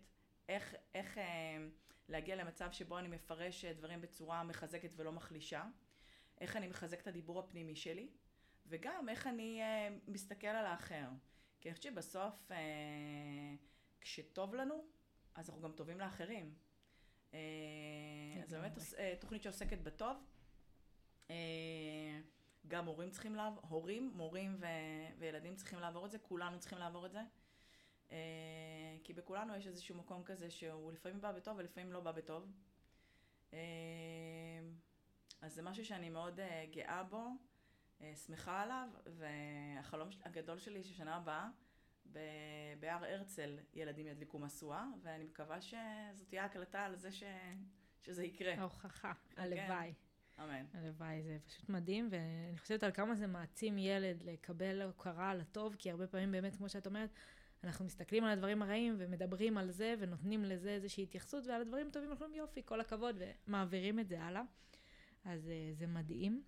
איך, 0.48 0.74
איך 0.94 1.18
אה, 1.18 1.56
להגיע 2.08 2.36
למצב 2.36 2.72
שבו 2.72 2.98
אני 2.98 3.08
מפרש 3.08 3.64
דברים 3.64 4.00
בצורה 4.00 4.42
מחזקת 4.42 4.90
ולא 4.96 5.12
מחלישה, 5.12 5.64
איך 6.40 6.56
אני 6.56 6.68
מחזק 6.68 7.00
את 7.00 7.06
הדיבור 7.06 7.38
הפנימי 7.38 7.76
שלי, 7.76 8.08
וגם 8.66 9.08
איך 9.08 9.26
אני 9.26 9.62
אה, 9.62 9.88
מסתכל 10.08 10.46
על 10.46 10.66
האחר. 10.66 11.08
כי 11.60 11.68
אני 11.68 11.76
חושבת 11.76 11.92
שבסוף, 11.92 12.52
אה, 12.52 12.56
כשטוב 14.00 14.54
לנו, 14.54 14.84
אז 15.34 15.50
אנחנו 15.50 15.62
גם 15.62 15.72
טובים 15.72 15.98
לאחרים. 16.00 16.54
אה, 17.34 17.38
זו 18.46 18.56
באמת 18.56 18.78
תוכנית 19.20 19.42
שעוסקת 19.42 19.78
בטוב. 19.78 20.16
אה, 21.30 22.20
גם 22.68 22.86
הורים 22.86 23.10
צריכים 23.10 23.34
לעבור, 23.34 23.62
הורים, 23.68 24.10
מורים 24.14 24.56
ו... 24.60 24.66
וילדים 25.18 25.54
צריכים 25.54 25.78
לעבור 25.78 26.06
את 26.06 26.10
זה, 26.10 26.18
כולנו 26.18 26.58
צריכים 26.58 26.78
לעבור 26.78 27.06
את 27.06 27.12
זה. 27.12 27.20
אה, 28.12 28.96
כי 29.04 29.12
בכולנו 29.12 29.56
יש 29.56 29.66
איזשהו 29.66 29.94
מקום 29.94 30.22
כזה 30.24 30.50
שהוא 30.50 30.92
לפעמים 30.92 31.20
בא 31.20 31.32
בטוב 31.32 31.58
ולפעמים 31.58 31.92
לא 31.92 32.00
בא 32.00 32.12
בטוב. 32.12 32.52
אה, 33.52 33.58
אז 35.40 35.54
זה 35.54 35.62
משהו 35.62 35.84
שאני 35.84 36.10
מאוד 36.10 36.40
אה, 36.40 36.64
גאה 36.70 37.02
בו, 37.02 37.28
שמחה 38.26 38.62
עליו, 38.62 38.88
והחלום 39.06 40.08
הגדול 40.24 40.58
שלי 40.58 40.84
ששנה 40.84 41.16
הבאה, 41.16 41.48
בהר 42.80 43.04
הרצל 43.04 43.58
ילדים 43.74 44.06
ידליקו 44.06 44.38
משואה, 44.38 44.84
ואני 45.02 45.24
מקווה 45.24 45.60
שזאת 45.60 46.28
תהיה 46.28 46.44
הקלטה 46.44 46.84
על 46.84 46.96
זה 46.96 47.12
ש... 47.12 47.22
שזה 48.02 48.24
יקרה. 48.24 48.54
ההוכחה, 48.54 49.12
כן. 49.94 50.03
אמן. 50.38 50.64
הלוואי, 50.72 51.22
זה 51.22 51.38
פשוט 51.46 51.68
מדהים, 51.68 52.08
ואני 52.10 52.58
חושבת 52.58 52.82
על 52.82 52.92
כמה 52.92 53.14
זה 53.14 53.26
מעצים 53.26 53.78
ילד 53.78 54.22
לקבל 54.22 54.82
הוקרה 54.82 55.30
על 55.30 55.40
הטוב, 55.40 55.74
כי 55.78 55.90
הרבה 55.90 56.06
פעמים 56.06 56.32
באמת, 56.32 56.56
כמו 56.56 56.68
שאת 56.68 56.86
אומרת, 56.86 57.10
אנחנו 57.64 57.84
מסתכלים 57.84 58.24
על 58.24 58.30
הדברים 58.30 58.62
הרעים 58.62 58.94
ומדברים 58.98 59.58
על 59.58 59.70
זה 59.70 59.94
ונותנים 59.98 60.44
לזה 60.44 60.70
איזושהי 60.70 61.02
התייחסות, 61.02 61.46
ועל 61.46 61.60
הדברים 61.60 61.90
טובים 61.90 62.10
אנחנו 62.10 62.24
אומרים 62.24 62.40
יופי, 62.40 62.62
כל 62.64 62.80
הכבוד, 62.80 63.16
ומעבירים 63.46 63.98
את 63.98 64.08
זה 64.08 64.22
הלאה. 64.22 64.42
אז 65.24 65.48
אה, 65.48 65.70
זה 65.72 65.86
מדהים. 65.86 66.42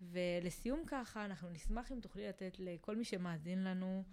ולסיום 0.00 0.82
ככה, 0.86 1.24
אנחנו 1.24 1.50
נשמח 1.50 1.92
אם 1.92 2.00
תוכלי 2.00 2.28
לתת 2.28 2.56
לכל 2.58 2.96
מי 2.96 3.04
שמאזין 3.04 3.64
לנו, 3.64 4.04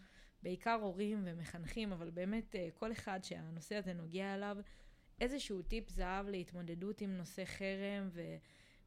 בעיקר 0.44 0.80
הורים 0.82 1.22
ומחנכים, 1.26 1.92
אבל 1.92 2.10
באמת 2.10 2.56
אה, 2.56 2.70
כל 2.74 2.92
אחד 2.92 3.20
שהנושא 3.24 3.76
הזה 3.76 3.94
נוגע 3.94 4.36
אליו, 4.36 4.58
איזשהו 5.22 5.62
טיפ 5.62 5.90
זהב 5.90 6.28
להתמודדות 6.28 7.02
עם 7.02 7.18
נושא 7.18 7.46
חרם 7.46 8.10
ו... 8.12 8.22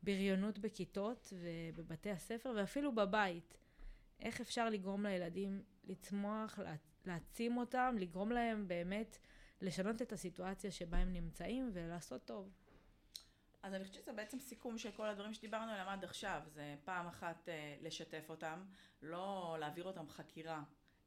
בריונות 0.04 0.58
בכיתות 0.58 1.32
ובבתי 1.36 2.10
הספר 2.10 2.52
ואפילו 2.56 2.94
בבית. 2.94 3.58
איך 4.20 4.40
אפשר 4.40 4.70
לגרום 4.70 5.06
לילדים 5.06 5.62
לצמוח, 5.84 6.58
להעצים 7.04 7.56
אותם, 7.56 7.96
לגרום 7.98 8.32
להם 8.32 8.68
באמת 8.68 9.18
לשנות 9.60 10.02
את 10.02 10.12
הסיטואציה 10.12 10.70
שבה 10.70 10.98
הם 10.98 11.12
נמצאים 11.12 11.70
ולעשות 11.72 12.24
טוב. 12.24 12.52
אז 13.62 13.74
אני 13.74 13.84
חושבת 13.84 14.02
שזה 14.02 14.12
בעצם 14.12 14.38
סיכום 14.38 14.78
של 14.78 14.90
כל 14.90 15.08
הדברים 15.08 15.34
שדיברנו 15.34 15.70
עליהם 15.70 15.88
עד 15.88 16.04
עכשיו. 16.04 16.42
זה 16.46 16.76
פעם 16.84 17.06
אחת 17.06 17.48
אה, 17.48 17.76
לשתף 17.80 18.26
אותם, 18.28 18.64
לא 19.02 19.56
להעביר 19.60 19.84
אותם 19.84 20.08
חקירה, 20.08 20.62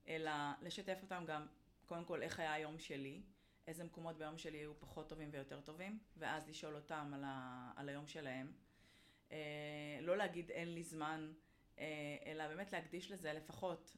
אלא 0.07 0.31
לשתף 0.62 0.99
אותם 1.01 1.23
גם, 1.27 1.47
קודם 1.86 2.05
כל, 2.05 2.21
איך 2.21 2.39
היה 2.39 2.53
היום 2.53 2.79
שלי, 2.79 3.21
איזה 3.67 3.83
מקומות 3.83 4.17
ביום 4.17 4.38
שלי 4.38 4.57
היו 4.57 4.79
פחות 4.79 5.10
טובים 5.10 5.29
ויותר 5.31 5.62
טובים, 5.62 5.99
ואז 6.17 6.49
לשאול 6.49 6.75
אותם 6.75 7.12
על, 7.13 7.23
ה, 7.25 7.71
על 7.75 7.89
היום 7.89 8.07
שלהם. 8.07 8.51
אה, 9.31 9.99
לא 10.01 10.17
להגיד 10.17 10.51
אין 10.51 10.73
לי 10.73 10.83
זמן, 10.83 11.33
אה, 11.79 12.17
אלא 12.25 12.47
באמת 12.47 12.71
להקדיש 12.71 13.11
לזה 13.11 13.33
לפחות 13.33 13.97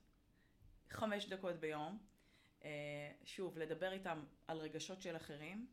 חמש 0.89 1.25
דקות 1.25 1.55
ביום. 1.55 1.97
אה, 2.63 3.11
שוב, 3.23 3.57
לדבר 3.57 3.91
איתם 3.91 4.25
על 4.47 4.57
רגשות 4.57 5.01
של 5.01 5.15
אחרים. 5.15 5.67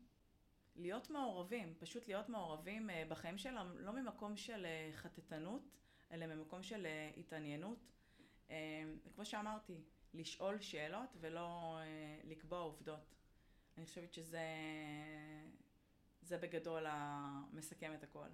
להיות 0.75 1.09
מעורבים, 1.09 1.73
פשוט 1.79 2.07
להיות 2.07 2.29
מעורבים 2.29 2.89
בחיים 3.09 3.37
שלהם, 3.37 3.77
לא 3.79 3.91
ממקום 3.91 4.37
של 4.37 4.65
חטטנות, 4.91 5.69
אלא 6.11 6.25
ממקום 6.25 6.63
של 6.63 6.87
התעניינות. 7.17 7.87
כמו 9.15 9.25
שאמרתי, 9.25 9.81
לשאול 10.13 10.61
שאלות 10.61 11.09
ולא 11.19 11.79
לקבוע 12.23 12.59
עובדות. 12.59 13.15
אני 13.77 13.85
חושבת 13.85 14.13
שזה 14.13 14.41
זה 16.21 16.37
בגדול 16.37 16.85
המסכם 16.89 17.93
את 17.93 18.03
הכל. 18.03 18.27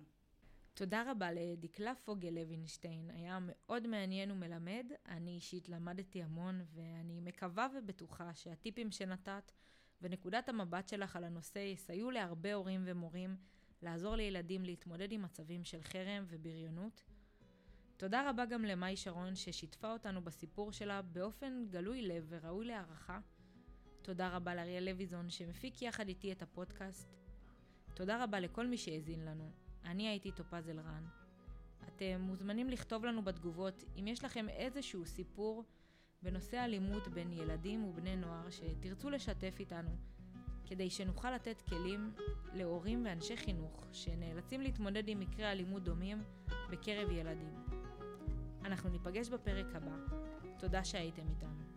תודה 0.75 1.11
רבה 1.11 1.31
לדקלה 1.31 1.93
פוגל 2.03 2.29
לוינשטיין, 2.29 3.09
היה 3.09 3.39
מאוד 3.41 3.87
מעניין 3.87 4.31
ומלמד. 4.31 4.85
אני 5.07 5.31
אישית 5.31 5.69
למדתי 5.69 6.23
המון, 6.23 6.61
ואני 6.73 7.19
מקווה 7.21 7.67
ובטוחה 7.75 8.33
שהטיפים 8.33 8.91
שנתת 8.91 9.51
ונקודת 10.01 10.49
המבט 10.49 10.87
שלך 10.87 11.15
על 11.15 11.23
הנושא 11.23 11.59
יסייעו 11.59 12.11
להרבה 12.11 12.53
הורים 12.53 12.83
ומורים 12.85 13.35
לעזור 13.81 14.15
לילדים 14.15 14.65
להתמודד 14.65 15.11
עם 15.11 15.21
מצבים 15.21 15.63
של 15.63 15.81
חרם 15.81 16.25
ובריונות. 16.27 17.03
תודה 17.97 18.29
רבה 18.29 18.45
גם 18.45 18.65
למאי 18.65 18.97
שרון 18.97 19.35
ששיתפה 19.35 19.93
אותנו 19.93 20.21
בסיפור 20.21 20.71
שלה 20.71 21.01
באופן 21.01 21.65
גלוי 21.69 22.01
לב 22.01 22.25
וראוי 22.29 22.65
להערכה. 22.65 23.19
תודה 24.01 24.29
רבה 24.29 24.55
לאריאל 24.55 24.89
לויזון 24.89 25.29
שמפיק 25.29 25.81
יחד 25.81 26.07
איתי 26.07 26.31
את 26.31 26.41
הפודקאסט. 26.41 27.13
תודה 27.93 28.23
רבה 28.23 28.39
לכל 28.39 28.67
מי 28.67 28.77
שהאזין 28.77 29.25
לנו. 29.25 29.62
אני 29.85 30.07
הייתי 30.07 30.31
טופז 30.31 30.69
אלרן. 30.69 31.03
אתם 31.87 32.21
מוזמנים 32.21 32.69
לכתוב 32.69 33.05
לנו 33.05 33.23
בתגובות 33.23 33.83
אם 33.99 34.07
יש 34.07 34.23
לכם 34.23 34.49
איזשהו 34.49 35.05
סיפור 35.05 35.63
בנושא 36.21 36.63
אלימות 36.63 37.07
בין 37.07 37.31
ילדים 37.31 37.83
ובני 37.83 38.15
נוער 38.15 38.49
שתרצו 38.49 39.09
לשתף 39.09 39.55
איתנו, 39.59 39.89
כדי 40.65 40.89
שנוכל 40.89 41.31
לתת 41.31 41.61
כלים 41.61 42.13
להורים 42.53 43.05
ואנשי 43.05 43.37
חינוך 43.37 43.85
שנאלצים 43.91 44.61
להתמודד 44.61 45.07
עם 45.07 45.19
מקרי 45.19 45.51
אלימות 45.51 45.83
דומים 45.83 46.23
בקרב 46.71 47.11
ילדים. 47.11 47.55
אנחנו 48.65 48.89
ניפגש 48.89 49.29
בפרק 49.29 49.75
הבא. 49.75 49.95
תודה 50.59 50.83
שהייתם 50.83 51.29
איתנו. 51.29 51.72